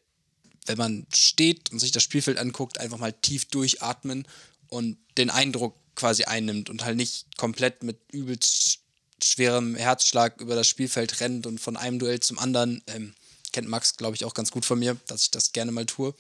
wenn 0.67 0.79
man 0.79 1.07
steht 1.15 1.71
und 1.73 1.79
sich 1.79 1.93
das 1.93 2.03
Spielfeld 2.03 2.39
anguckt, 2.39 2.79
einfach 2.79 2.99
mal 2.99 3.13
tief 3.13 3.47
durchatmen 3.47 4.27
und 4.69 4.99
den 5.19 5.31
Eindruck 5.31 5.75
quasi 5.95 6.25
einnimmt 6.25 6.71
und 6.71 6.85
halt 6.85 6.97
nicht 6.97 7.37
komplett 7.37 7.83
mit 7.83 7.99
übelst 8.11 8.81
schwerem 9.23 9.75
Herzschlag 9.77 10.41
über 10.41 10.55
das 10.55 10.67
Spielfeld 10.67 11.21
rennt 11.21 11.47
und 11.47 11.61
von 11.61 11.77
einem 11.77 11.99
Duell 11.99 12.21
zum 12.21 12.39
anderen. 12.39 12.83
Ähm, 12.87 13.15
kennt 13.53 13.69
Max, 13.69 13.97
glaube 13.97 14.17
ich, 14.17 14.25
auch 14.25 14.35
ganz 14.35 14.51
gut 14.51 14.65
von 14.65 14.79
mir, 14.79 14.97
dass 15.07 15.23
ich 15.23 15.31
das 15.31 15.53
gerne 15.53 15.73
mal 15.73 15.87
tue. 15.87 16.15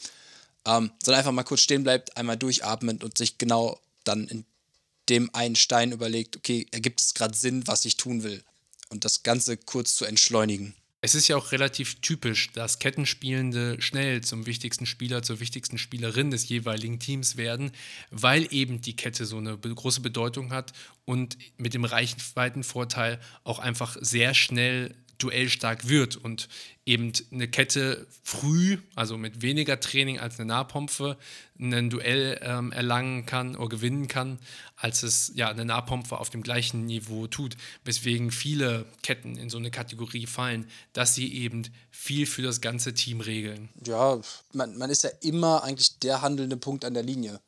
Ähm, 0.64 0.92
sondern 1.02 1.18
einfach 1.18 1.32
mal 1.32 1.42
kurz 1.42 1.62
stehen 1.62 1.82
bleibt, 1.82 2.16
einmal 2.16 2.36
durchatmet 2.36 3.02
und 3.02 3.18
sich 3.18 3.38
genau 3.38 3.80
dann 4.04 4.28
in 4.28 4.44
dem 5.08 5.34
einen 5.34 5.56
Stein 5.56 5.90
überlegt, 5.90 6.36
okay, 6.36 6.66
ergibt 6.70 7.00
es 7.00 7.14
gerade 7.14 7.36
Sinn, 7.36 7.66
was 7.66 7.84
ich 7.84 7.96
tun 7.96 8.22
will. 8.22 8.44
Und 8.92 9.06
das 9.06 9.22
Ganze 9.22 9.56
kurz 9.56 9.94
zu 9.94 10.04
entschleunigen. 10.04 10.74
Es 11.00 11.14
ist 11.14 11.26
ja 11.26 11.36
auch 11.36 11.50
relativ 11.50 12.00
typisch, 12.02 12.52
dass 12.52 12.78
Kettenspielende 12.78 13.80
schnell 13.80 14.20
zum 14.20 14.44
wichtigsten 14.44 14.84
Spieler, 14.84 15.22
zur 15.22 15.40
wichtigsten 15.40 15.78
Spielerin 15.78 16.30
des 16.30 16.46
jeweiligen 16.46 17.00
Teams 17.00 17.38
werden, 17.38 17.72
weil 18.10 18.46
eben 18.52 18.82
die 18.82 18.94
Kette 18.94 19.24
so 19.24 19.38
eine 19.38 19.56
große 19.56 20.02
Bedeutung 20.02 20.52
hat 20.52 20.74
und 21.06 21.38
mit 21.56 21.72
dem 21.72 21.86
Reichweitenvorteil 21.86 23.18
auch 23.44 23.60
einfach 23.60 23.96
sehr 24.00 24.34
schnell 24.34 24.94
duellstark 25.22 25.88
wird 25.88 26.16
und 26.16 26.48
eben 26.84 27.12
eine 27.30 27.48
Kette 27.48 28.06
früh, 28.22 28.78
also 28.94 29.16
mit 29.16 29.42
weniger 29.42 29.78
Training 29.78 30.18
als 30.18 30.38
eine 30.38 30.46
Nahpompe, 30.46 31.16
ein 31.58 31.90
Duell 31.90 32.40
ähm, 32.42 32.72
erlangen 32.72 33.24
kann 33.24 33.56
oder 33.56 33.68
gewinnen 33.68 34.08
kann, 34.08 34.38
als 34.76 35.02
es 35.02 35.32
ja 35.34 35.48
eine 35.48 35.64
Nahpompe 35.64 36.18
auf 36.18 36.30
dem 36.30 36.42
gleichen 36.42 36.86
Niveau 36.86 37.26
tut. 37.28 37.56
Weswegen 37.84 38.30
viele 38.30 38.86
Ketten 39.02 39.36
in 39.36 39.48
so 39.48 39.58
eine 39.58 39.70
Kategorie 39.70 40.26
fallen, 40.26 40.68
dass 40.92 41.14
sie 41.14 41.32
eben 41.32 41.62
viel 41.90 42.26
für 42.26 42.42
das 42.42 42.60
ganze 42.60 42.94
Team 42.94 43.20
regeln. 43.20 43.68
Ja, 43.86 44.20
man, 44.52 44.76
man 44.76 44.90
ist 44.90 45.04
ja 45.04 45.10
immer 45.20 45.62
eigentlich 45.62 45.98
der 46.00 46.22
handelnde 46.22 46.56
Punkt 46.56 46.84
an 46.84 46.94
der 46.94 47.04
Linie. 47.04 47.40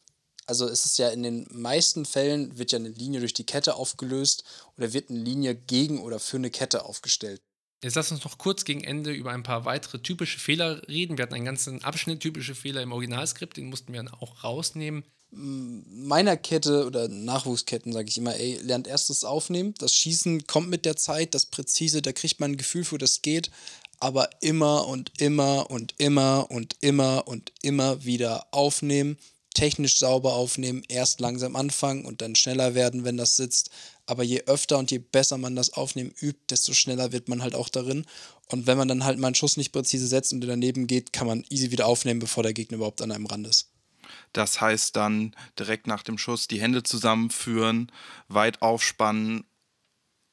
Also 0.47 0.69
es 0.69 0.85
ist 0.85 0.99
ja 0.99 1.09
in 1.09 1.23
den 1.23 1.47
meisten 1.51 2.05
Fällen 2.05 2.59
wird 2.59 2.73
ja 2.73 2.79
eine 2.79 2.91
Linie 2.91 3.21
durch 3.21 3.33
die 3.33 3.47
Kette 3.47 3.77
aufgelöst 3.77 4.45
oder 4.77 4.93
wird 4.93 5.09
eine 5.11 5.19
Linie 5.19 5.55
gegen 5.55 6.01
oder 6.03 6.21
für 6.21 6.37
eine 6.37 6.51
Kette 6.51 6.85
aufgestellt. 6.85 7.41
Jetzt 7.85 7.97
lass 7.97 8.11
uns 8.11 8.25
noch 8.25 8.38
kurz 8.38 8.64
gegen 8.64 8.83
Ende 8.83 9.12
über 9.12 9.31
ein 9.31 9.42
paar 9.42 9.66
weitere 9.66 9.99
typische 9.99 10.38
Fehler 10.38 10.88
reden. 10.88 11.18
Wir 11.18 11.25
hatten 11.25 11.35
einen 11.35 11.44
ganzen 11.44 11.85
Abschnitt 11.85 12.20
typische 12.20 12.55
Fehler 12.55 12.81
im 12.81 12.92
Originalskript, 12.92 13.59
den 13.59 13.66
mussten 13.66 13.92
wir 13.92 14.03
dann 14.03 14.14
auch 14.14 14.42
rausnehmen. 14.42 15.05
Meiner 15.31 16.38
Kette 16.38 16.87
oder 16.87 17.09
Nachwuchsketten 17.09 17.92
sage 17.92 18.09
ich 18.09 18.16
immer, 18.16 18.37
ey, 18.37 18.59
lernt 18.62 18.87
erst 18.87 19.11
das 19.11 19.25
Aufnehmen. 19.25 19.75
Das 19.77 19.92
Schießen 19.92 20.47
kommt 20.47 20.70
mit 20.70 20.87
der 20.87 20.97
Zeit, 20.97 21.35
das 21.35 21.44
Präzise, 21.44 22.01
da 22.01 22.12
kriegt 22.12 22.40
man 22.40 22.53
ein 22.53 22.57
Gefühl 22.57 22.85
für, 22.85 22.97
das 22.97 23.20
geht. 23.20 23.51
Aber 24.01 24.31
immer 24.40 24.88
und 24.88 25.12
immer 25.20 25.70
und 25.70 25.94
immer 25.99 26.47
und 26.51 26.77
immer 26.81 27.29
und 27.29 27.53
immer 27.61 28.03
wieder 28.03 28.47
aufnehmen, 28.51 29.18
technisch 29.53 29.99
sauber 29.99 30.33
aufnehmen, 30.33 30.85
erst 30.88 31.20
langsam 31.20 31.55
anfangen 31.55 32.07
und 32.07 32.23
dann 32.23 32.35
schneller 32.35 32.75
werden, 32.75 33.05
wenn 33.05 33.18
das 33.18 33.37
sitzt. 33.37 33.68
Aber 34.07 34.23
je 34.23 34.43
öfter 34.47 34.79
und 34.79 34.90
je 34.90 34.99
besser 34.99 35.38
man 35.38 35.57
das 35.57 35.73
Aufnehmen 35.73 36.12
übt, 36.21 36.40
desto 36.51 36.75
schneller 36.75 37.12
wird 37.12 37.29
man 37.29 37.43
halt 37.43 37.55
auch 37.55 37.69
darin. 37.69 38.05
Und 38.49 38.67
wenn 38.67 38.77
man 38.77 38.88
dann 38.88 39.05
halt 39.05 39.19
mal 39.19 39.29
einen 39.29 39.35
Schuss 39.35 39.57
nicht 39.57 39.73
präzise 39.73 40.07
setzt 40.07 40.33
und 40.33 40.40
der 40.43 40.51
daneben 40.51 40.87
geht, 40.87 41.12
kann 41.12 41.27
man 41.27 41.45
easy 41.49 41.71
wieder 41.71 41.87
aufnehmen, 41.87 42.21
bevor 42.21 42.43
der 42.43 42.53
Gegner 42.53 42.77
überhaupt 42.77 43.01
an 43.01 43.12
einem 43.12 43.27
Rand 43.27 43.47
ist. 43.47 43.71
Das 44.33 44.61
heißt 44.61 44.97
dann 44.97 45.35
direkt 45.59 45.87
nach 45.87 46.03
dem 46.03 46.19
Schuss 46.19 46.49
die 46.49 46.61
Hände 46.61 46.83
zusammenführen, 46.83 47.90
weit 48.29 48.61
aufspannen 48.62 49.45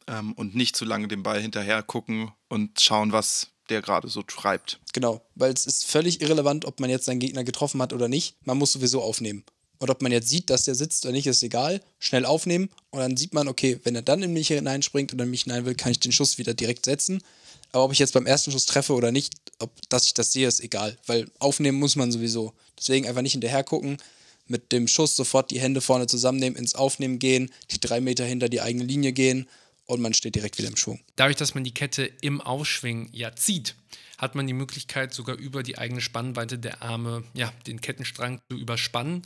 ähm, 0.07 0.33
und 0.33 0.55
nicht 0.55 0.75
zu 0.75 0.85
lange 0.85 1.07
den 1.07 1.23
Ball 1.23 1.41
hinterher 1.41 1.83
gucken 1.83 2.31
und 2.49 2.81
schauen, 2.81 3.11
was 3.11 3.51
der 3.69 3.81
gerade 3.81 4.09
so 4.09 4.21
treibt. 4.21 4.79
Genau, 4.93 5.21
weil 5.35 5.53
es 5.53 5.65
ist 5.65 5.85
völlig 5.85 6.21
irrelevant, 6.21 6.65
ob 6.65 6.79
man 6.79 6.89
jetzt 6.89 7.05
seinen 7.05 7.19
Gegner 7.19 7.43
getroffen 7.43 7.81
hat 7.81 7.93
oder 7.93 8.07
nicht. 8.07 8.35
Man 8.45 8.57
muss 8.57 8.73
sowieso 8.73 9.01
aufnehmen. 9.01 9.45
Und 9.81 9.89
ob 9.89 10.03
man 10.03 10.11
jetzt 10.11 10.29
sieht, 10.29 10.51
dass 10.51 10.65
der 10.65 10.75
sitzt 10.75 11.03
oder 11.05 11.11
nicht, 11.11 11.25
ist 11.25 11.41
egal. 11.41 11.81
Schnell 11.97 12.23
aufnehmen 12.23 12.69
und 12.91 12.99
dann 12.99 13.17
sieht 13.17 13.33
man, 13.33 13.47
okay, 13.47 13.79
wenn 13.83 13.95
er 13.95 14.03
dann 14.03 14.21
in 14.21 14.31
mich 14.31 14.49
hineinspringt 14.49 15.11
oder 15.11 15.23
in 15.23 15.31
mich 15.31 15.41
hinein 15.41 15.65
will, 15.65 15.73
kann 15.73 15.91
ich 15.91 15.99
den 15.99 16.11
Schuss 16.11 16.37
wieder 16.37 16.53
direkt 16.53 16.85
setzen. 16.85 17.23
Aber 17.71 17.85
ob 17.85 17.91
ich 17.91 17.97
jetzt 17.97 18.13
beim 18.13 18.27
ersten 18.27 18.51
Schuss 18.51 18.67
treffe 18.67 18.93
oder 18.93 19.11
nicht, 19.11 19.33
ob 19.57 19.71
dass 19.89 20.05
ich 20.05 20.13
das 20.13 20.33
sehe, 20.33 20.47
ist 20.47 20.61
egal, 20.61 20.99
weil 21.07 21.31
aufnehmen 21.39 21.79
muss 21.79 21.95
man 21.95 22.11
sowieso. 22.11 22.53
Deswegen 22.77 23.07
einfach 23.07 23.23
nicht 23.23 23.31
hinterher 23.31 23.63
gucken, 23.63 23.97
mit 24.45 24.71
dem 24.71 24.87
Schuss 24.87 25.15
sofort 25.15 25.49
die 25.49 25.59
Hände 25.59 25.81
vorne 25.81 26.05
zusammennehmen, 26.05 26.59
ins 26.59 26.75
Aufnehmen 26.75 27.17
gehen, 27.17 27.49
die 27.71 27.79
drei 27.79 28.01
Meter 28.01 28.23
hinter 28.23 28.49
die 28.49 28.61
eigene 28.61 28.85
Linie 28.85 29.13
gehen 29.13 29.47
und 29.87 29.99
man 29.99 30.13
steht 30.13 30.35
direkt 30.35 30.59
wieder 30.59 30.69
im 30.69 30.77
Schwung. 30.77 30.99
Dadurch, 31.15 31.37
dass 31.37 31.55
man 31.55 31.63
die 31.63 31.73
Kette 31.73 32.03
im 32.21 32.39
Aufschwingen 32.39 33.09
ja 33.13 33.35
zieht, 33.35 33.73
hat 34.19 34.35
man 34.35 34.45
die 34.45 34.53
Möglichkeit, 34.53 35.15
sogar 35.15 35.37
über 35.37 35.63
die 35.63 35.79
eigene 35.79 36.01
Spannweite 36.01 36.59
der 36.59 36.83
Arme 36.83 37.23
ja, 37.33 37.51
den 37.65 37.81
Kettenstrang 37.81 38.39
zu 38.51 38.57
überspannen 38.57 39.23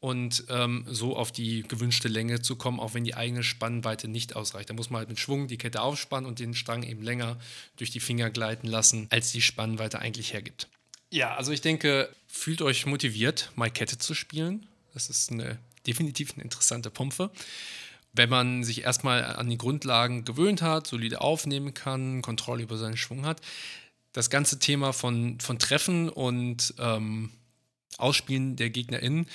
und 0.00 0.44
ähm, 0.48 0.84
so 0.88 1.16
auf 1.16 1.32
die 1.32 1.62
gewünschte 1.62 2.08
Länge 2.08 2.42
zu 2.42 2.56
kommen, 2.56 2.80
auch 2.80 2.94
wenn 2.94 3.04
die 3.04 3.14
eigene 3.14 3.42
Spannweite 3.42 4.08
nicht 4.08 4.36
ausreicht. 4.36 4.70
Da 4.70 4.74
muss 4.74 4.90
man 4.90 5.00
halt 5.00 5.08
mit 5.08 5.18
Schwung 5.18 5.48
die 5.48 5.58
Kette 5.58 5.80
aufspannen 5.80 6.28
und 6.28 6.38
den 6.38 6.54
Strang 6.54 6.82
eben 6.82 7.02
länger 7.02 7.38
durch 7.76 7.90
die 7.90 8.00
Finger 8.00 8.30
gleiten 8.30 8.66
lassen, 8.66 9.06
als 9.10 9.32
die 9.32 9.42
Spannweite 9.42 9.98
eigentlich 9.98 10.32
hergibt. 10.32 10.68
Ja, 11.10 11.34
also 11.36 11.52
ich 11.52 11.60
denke, 11.60 12.10
fühlt 12.26 12.62
euch 12.62 12.84
motiviert, 12.86 13.50
mal 13.54 13.70
Kette 13.70 13.98
zu 13.98 14.14
spielen. 14.14 14.66
Das 14.92 15.08
ist 15.08 15.30
eine, 15.30 15.58
definitiv 15.86 16.34
eine 16.34 16.42
interessante 16.42 16.90
Pumpe. 16.90 17.30
Wenn 18.12 18.28
man 18.28 18.64
sich 18.64 18.82
erstmal 18.82 19.24
an 19.24 19.48
die 19.48 19.58
Grundlagen 19.58 20.24
gewöhnt 20.24 20.62
hat, 20.62 20.86
solide 20.86 21.20
aufnehmen 21.20 21.74
kann, 21.74 22.22
Kontrolle 22.22 22.62
über 22.62 22.78
seinen 22.78 22.96
Schwung 22.96 23.26
hat, 23.26 23.40
das 24.12 24.30
ganze 24.30 24.58
Thema 24.58 24.92
von, 24.92 25.38
von 25.40 25.58
Treffen 25.58 26.08
und 26.08 26.74
ähm, 26.78 27.30
Ausspielen 27.98 28.56
der 28.56 28.70
GegnerInnen 28.70 29.26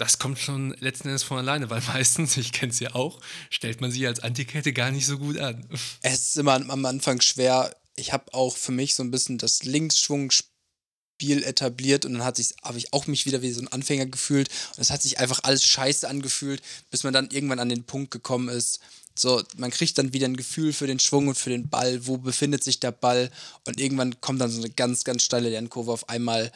das 0.00 0.18
kommt 0.18 0.38
schon 0.38 0.74
letzten 0.80 1.08
Endes 1.08 1.22
von 1.22 1.38
alleine, 1.38 1.68
weil 1.68 1.82
meistens, 1.86 2.36
ich 2.36 2.52
kenne 2.52 2.72
es 2.72 2.80
ja 2.80 2.94
auch, 2.94 3.20
stellt 3.50 3.80
man 3.80 3.90
sie 3.90 4.06
als 4.06 4.20
Antikette 4.20 4.72
gar 4.72 4.90
nicht 4.90 5.06
so 5.06 5.18
gut 5.18 5.38
an. 5.38 5.68
Es 6.02 6.30
ist 6.30 6.36
immer 6.38 6.54
am 6.54 6.84
Anfang 6.86 7.20
schwer. 7.20 7.76
Ich 7.96 8.12
habe 8.12 8.32
auch 8.32 8.56
für 8.56 8.72
mich 8.72 8.94
so 8.94 9.02
ein 9.02 9.10
bisschen 9.10 9.36
das 9.36 9.62
Linksschwungspiel 9.64 11.42
etabliert 11.44 12.06
und 12.06 12.14
dann 12.14 12.24
habe 12.24 12.40
ich 12.40 12.92
auch 12.92 13.06
mich 13.06 13.26
wieder 13.26 13.42
wie 13.42 13.52
so 13.52 13.60
ein 13.60 13.68
Anfänger 13.68 14.06
gefühlt 14.06 14.48
und 14.76 14.80
es 14.80 14.90
hat 14.90 15.02
sich 15.02 15.18
einfach 15.18 15.40
alles 15.42 15.64
scheiße 15.64 16.08
angefühlt, 16.08 16.62
bis 16.90 17.04
man 17.04 17.12
dann 17.12 17.30
irgendwann 17.30 17.58
an 17.58 17.68
den 17.68 17.84
Punkt 17.84 18.10
gekommen 18.10 18.48
ist. 18.48 18.80
So, 19.14 19.42
man 19.58 19.70
kriegt 19.70 19.98
dann 19.98 20.14
wieder 20.14 20.26
ein 20.26 20.36
Gefühl 20.36 20.72
für 20.72 20.86
den 20.86 21.00
Schwung 21.00 21.28
und 21.28 21.34
für 21.34 21.50
den 21.50 21.68
Ball, 21.68 22.06
wo 22.06 22.16
befindet 22.16 22.64
sich 22.64 22.80
der 22.80 22.92
Ball 22.92 23.30
und 23.66 23.78
irgendwann 23.78 24.18
kommt 24.22 24.40
dann 24.40 24.50
so 24.50 24.60
eine 24.62 24.70
ganz, 24.70 25.04
ganz 25.04 25.24
steile 25.24 25.50
Lernkurve 25.50 25.92
auf 25.92 26.08
einmal, 26.08 26.50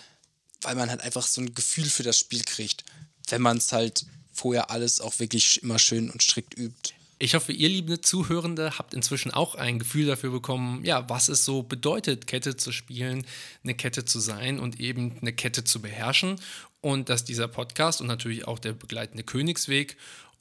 weil 0.62 0.76
man 0.76 0.88
halt 0.88 1.02
einfach 1.02 1.26
so 1.26 1.42
ein 1.42 1.54
Gefühl 1.54 1.90
für 1.90 2.04
das 2.04 2.18
Spiel 2.18 2.42
kriegt 2.42 2.84
wenn 3.28 3.42
man 3.42 3.58
es 3.58 3.72
halt 3.72 4.06
vorher 4.32 4.70
alles 4.70 5.00
auch 5.00 5.18
wirklich 5.18 5.62
immer 5.62 5.78
schön 5.78 6.10
und 6.10 6.22
strikt 6.22 6.58
übt. 6.58 6.94
Ich 7.18 7.34
hoffe, 7.34 7.52
ihr 7.52 7.68
liebe 7.68 8.00
Zuhörende 8.00 8.76
habt 8.76 8.92
inzwischen 8.92 9.30
auch 9.30 9.54
ein 9.54 9.78
Gefühl 9.78 10.06
dafür 10.06 10.30
bekommen, 10.30 10.84
ja, 10.84 11.08
was 11.08 11.28
es 11.28 11.44
so 11.44 11.62
bedeutet, 11.62 12.26
Kette 12.26 12.56
zu 12.56 12.72
spielen, 12.72 13.24
eine 13.62 13.74
Kette 13.74 14.04
zu 14.04 14.18
sein 14.18 14.58
und 14.58 14.80
eben 14.80 15.16
eine 15.20 15.32
Kette 15.32 15.62
zu 15.64 15.80
beherrschen 15.80 16.40
und 16.80 17.08
dass 17.08 17.24
dieser 17.24 17.48
Podcast 17.48 18.00
und 18.00 18.08
natürlich 18.08 18.46
auch 18.46 18.58
der 18.58 18.72
begleitende 18.72 19.22
Königsweg 19.22 19.96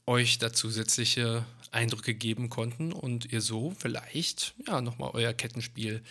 euch 0.07 0.39
da 0.39 0.51
zusätzliche 0.51 1.45
Eindrücke 1.71 2.13
geben 2.15 2.49
konnten 2.49 2.91
und 2.91 3.31
ihr 3.31 3.41
so 3.41 3.73
vielleicht 3.77 4.53
ja 4.67 4.81
nochmal 4.81 5.11
euer 5.13 5.33
Kettenspiel 5.33 6.01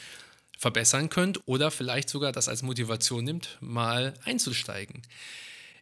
verbessern 0.58 1.08
könnt 1.08 1.46
oder 1.46 1.70
vielleicht 1.70 2.08
sogar 2.08 2.32
das 2.32 2.48
als 2.48 2.62
Motivation 2.62 3.24
nimmt, 3.24 3.58
mal 3.60 4.14
einzusteigen. 4.24 5.02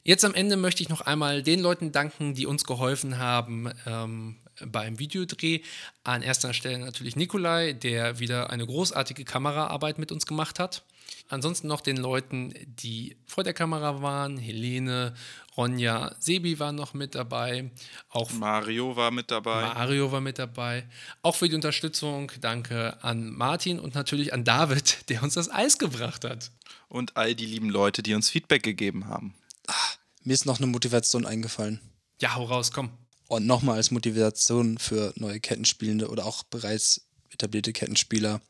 Jetzt 0.03 0.25
am 0.25 0.35
Ende 0.35 0.57
möchte 0.57 0.83
ich 0.83 0.89
noch 0.89 1.03
einmal 1.03 1.43
den 1.43 1.61
Leuten 1.61 1.93
danken, 1.93 2.35
die 2.35 2.47
uns 2.47 2.65
geholfen 2.65 3.19
haben 3.19 3.71
ähm, 3.87 4.37
beim 4.67 4.99
Videodreh. 4.99 5.61
An 6.05 6.23
erster 6.23 6.55
Stelle 6.55 6.79
natürlich 6.79 7.17
Nikolai, 7.17 7.75
der 7.75 8.19
wieder 8.19 8.51
eine 8.51 8.67
großartige 8.67 9.25
Kameraarbeit 9.25 9.99
mit 9.99 10.11
uns 10.11 10.27
gemacht 10.27 10.59
hat. 10.59 10.85
Ansonsten 11.29 11.69
noch 11.69 11.81
den 11.81 11.97
Leuten, 11.97 12.55
die 12.67 13.17
vor 13.27 13.45
der 13.45 13.53
Kamera 13.53 14.03
waren. 14.03 14.37
Helene, 14.37 15.15
Ronja, 15.57 16.15
Sebi 16.19 16.59
waren 16.59 16.77
noch 16.77 16.95
mit 16.95 17.15
dabei. 17.15 17.71
Auch 18.09 18.33
Mario 18.33 18.97
war 18.97 19.11
mit 19.11 19.31
dabei. 19.31 19.63
Mario 19.63 20.11
war 20.11 20.21
mit 20.21 20.39
dabei. 20.39 20.89
Auch 21.23 21.37
für 21.37 21.49
die 21.49 21.55
Unterstützung 21.55 22.33
danke 22.41 23.03
an 23.05 23.31
Martin 23.31 23.79
und 23.79 23.95
natürlich 23.95 24.33
an 24.33 24.45
David, 24.45 24.99
der 25.09 25.23
uns 25.23 25.35
das 25.35 25.51
Eis 25.51 25.79
gebracht 25.79 26.25
hat. 26.25 26.51
Und 26.89 27.17
all 27.17 27.35
die 27.35 27.47
lieben 27.47 27.69
Leute, 27.69 28.03
die 28.03 28.15
uns 28.15 28.31
Feedback 28.31 28.63
gegeben 28.63 29.07
haben. 29.07 29.35
Ach, 29.67 29.97
mir 30.23 30.35
ist 30.35 30.47
noch 30.47 30.59
eine 30.59 30.67
Motivation 30.67 31.27
eingefallen. 31.27 31.81
Ja, 32.21 32.35
hau 32.35 32.45
raus, 32.45 32.73
komm. 32.73 32.91
Und 33.29 33.47
nochmal 33.47 33.77
als 33.77 33.91
Motivation 33.91 34.79
für 34.79 35.13
neue 35.17 35.41
Kettenspielende 35.41 36.09
oder 36.09 36.27
auch 36.27 36.43
bereits 36.45 37.03
etablierte 37.31 37.73
Kettenspieler. 37.73 38.41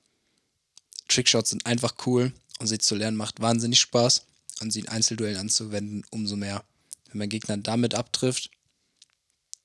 Trickshots 1.09 1.51
sind 1.51 1.67
einfach 1.67 1.95
cool 2.07 2.33
und 2.59 2.67
sie 2.67 2.79
zu 2.79 2.95
lernen 2.95 3.17
macht 3.17 3.41
wahnsinnig 3.41 3.81
Spaß 3.81 4.27
und 4.61 4.73
sie 4.73 4.81
in 4.81 4.89
Einzelduellen 4.89 5.39
anzuwenden, 5.39 6.05
umso 6.11 6.37
mehr. 6.37 6.65
Wenn 7.09 7.19
mein 7.19 7.29
Gegner 7.29 7.57
damit 7.57 7.95
abtrifft, 7.95 8.51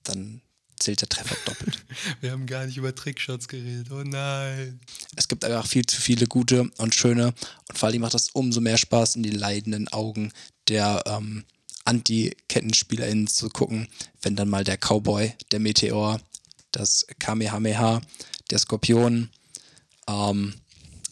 dann 0.03 0.41
zählt 0.79 1.01
der 1.01 1.09
Treffer 1.09 1.35
doppelt. 1.45 1.83
Wir 2.21 2.31
haben 2.31 2.45
gar 2.45 2.65
nicht 2.65 2.77
über 2.77 2.93
Trickshots 2.93 3.47
geredet. 3.47 3.87
Oh 3.91 4.03
nein. 4.03 4.79
Es 5.15 5.27
gibt 5.27 5.45
einfach 5.45 5.65
viel 5.65 5.85
zu 5.85 5.99
viele 5.99 6.27
gute 6.27 6.69
und 6.77 6.95
schöne 6.95 7.33
und 7.69 7.77
vor 7.77 7.89
allem 7.89 8.01
macht 8.01 8.13
das 8.13 8.29
umso 8.29 8.61
mehr 8.61 8.77
Spaß, 8.77 9.15
in 9.15 9.23
die 9.23 9.31
leidenden 9.31 9.87
Augen 9.89 10.31
der 10.67 11.03
ähm, 11.05 11.45
Anti-KettenspielerInnen 11.85 13.27
zu 13.27 13.49
gucken, 13.49 13.87
wenn 14.21 14.35
dann 14.35 14.49
mal 14.49 14.63
der 14.63 14.77
Cowboy, 14.77 15.33
der 15.51 15.59
Meteor, 15.59 16.19
das 16.71 17.05
Kamehameha, 17.19 18.01
der 18.49 18.59
Skorpion 18.59 19.29
ähm, 20.07 20.55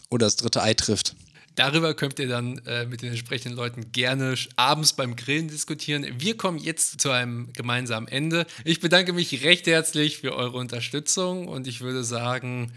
oder 0.10 0.26
das 0.26 0.36
dritte 0.36 0.62
Ei 0.62 0.74
trifft. 0.74 1.16
Darüber 1.56 1.94
könnt 1.94 2.18
ihr 2.18 2.28
dann 2.28 2.58
äh, 2.66 2.86
mit 2.86 3.02
den 3.02 3.10
entsprechenden 3.10 3.56
Leuten 3.56 3.92
gerne 3.92 4.36
abends 4.56 4.94
beim 4.94 5.16
Grillen 5.16 5.48
diskutieren. 5.48 6.06
Wir 6.18 6.36
kommen 6.36 6.58
jetzt 6.58 7.00
zu 7.00 7.12
einem 7.12 7.54
gemeinsamen 7.54 8.08
Ende. 8.08 8.48
Ich 8.66 8.80
bedanke 8.80 9.14
mich 9.14 9.44
recht 9.44 9.68
herzlich 9.68 10.18
für 10.18 10.36
eure 10.36 10.58
Unterstützung 10.58 11.48
und 11.48 11.68
ich 11.68 11.82
würde 11.82 12.04
sagen, 12.04 12.72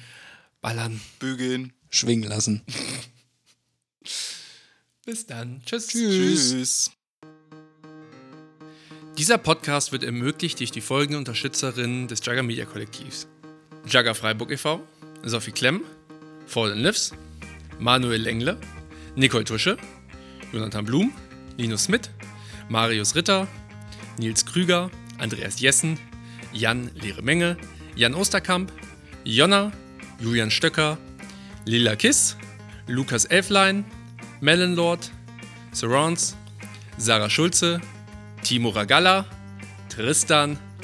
ballern. 0.61 1.01
Bügeln. 1.19 1.73
Schwingen 1.89 2.29
lassen. 2.29 2.63
Bis 5.07 5.25
dann. 5.25 5.63
Tschüss. 5.65 5.87
Tschüss. 5.87 6.91
Dieser 9.17 9.39
Podcast 9.39 9.93
wird 9.93 10.05
ermöglicht 10.05 10.61
durch 10.61 10.71
die 10.71 10.83
folgenden 10.83 11.21
Unterstützerinnen 11.21 12.09
des 12.09 12.23
Jagger 12.23 12.43
Media 12.43 12.67
Kollektivs. 12.67 13.27
Jagger 13.89 14.15
Freiburg 14.15 14.51
e.V., 14.51 14.83
Sophie 15.23 15.53
Klemm, 15.53 15.83
Fallen 16.47 16.81
Lives, 16.81 17.15
Manuel 17.79 18.23
Lengle, 18.23 18.57
Nicole 19.17 19.45
Tusche, 19.45 19.77
Jonathan 20.53 20.83
Blum, 20.83 21.13
Linus 21.59 21.85
Smith, 21.85 22.11
Marius 22.69 23.15
Ritter, 23.15 23.47
Nils 24.19 24.45
Krüger, 24.45 24.91
Andreas 25.19 25.61
Jessen, 25.61 25.99
Jan 26.53 26.91
Leere 26.95 27.23
Menge, 27.23 27.57
Jan 27.97 28.15
Osterkamp, 28.15 28.71
Jonna, 29.25 29.73
Julian 30.21 30.51
Stöcker, 30.51 30.97
Lila 31.65 31.97
Kiss, 31.97 32.37
Lukas 32.87 33.27
Elflein, 33.27 33.85
Melonlord, 34.41 35.11
Surrounds, 35.73 36.37
Sarah 36.99 37.29
Schulze, 37.29 37.81
Timo 38.43 38.71
Ragalla, 38.71 39.27
Tristan, 39.89 40.59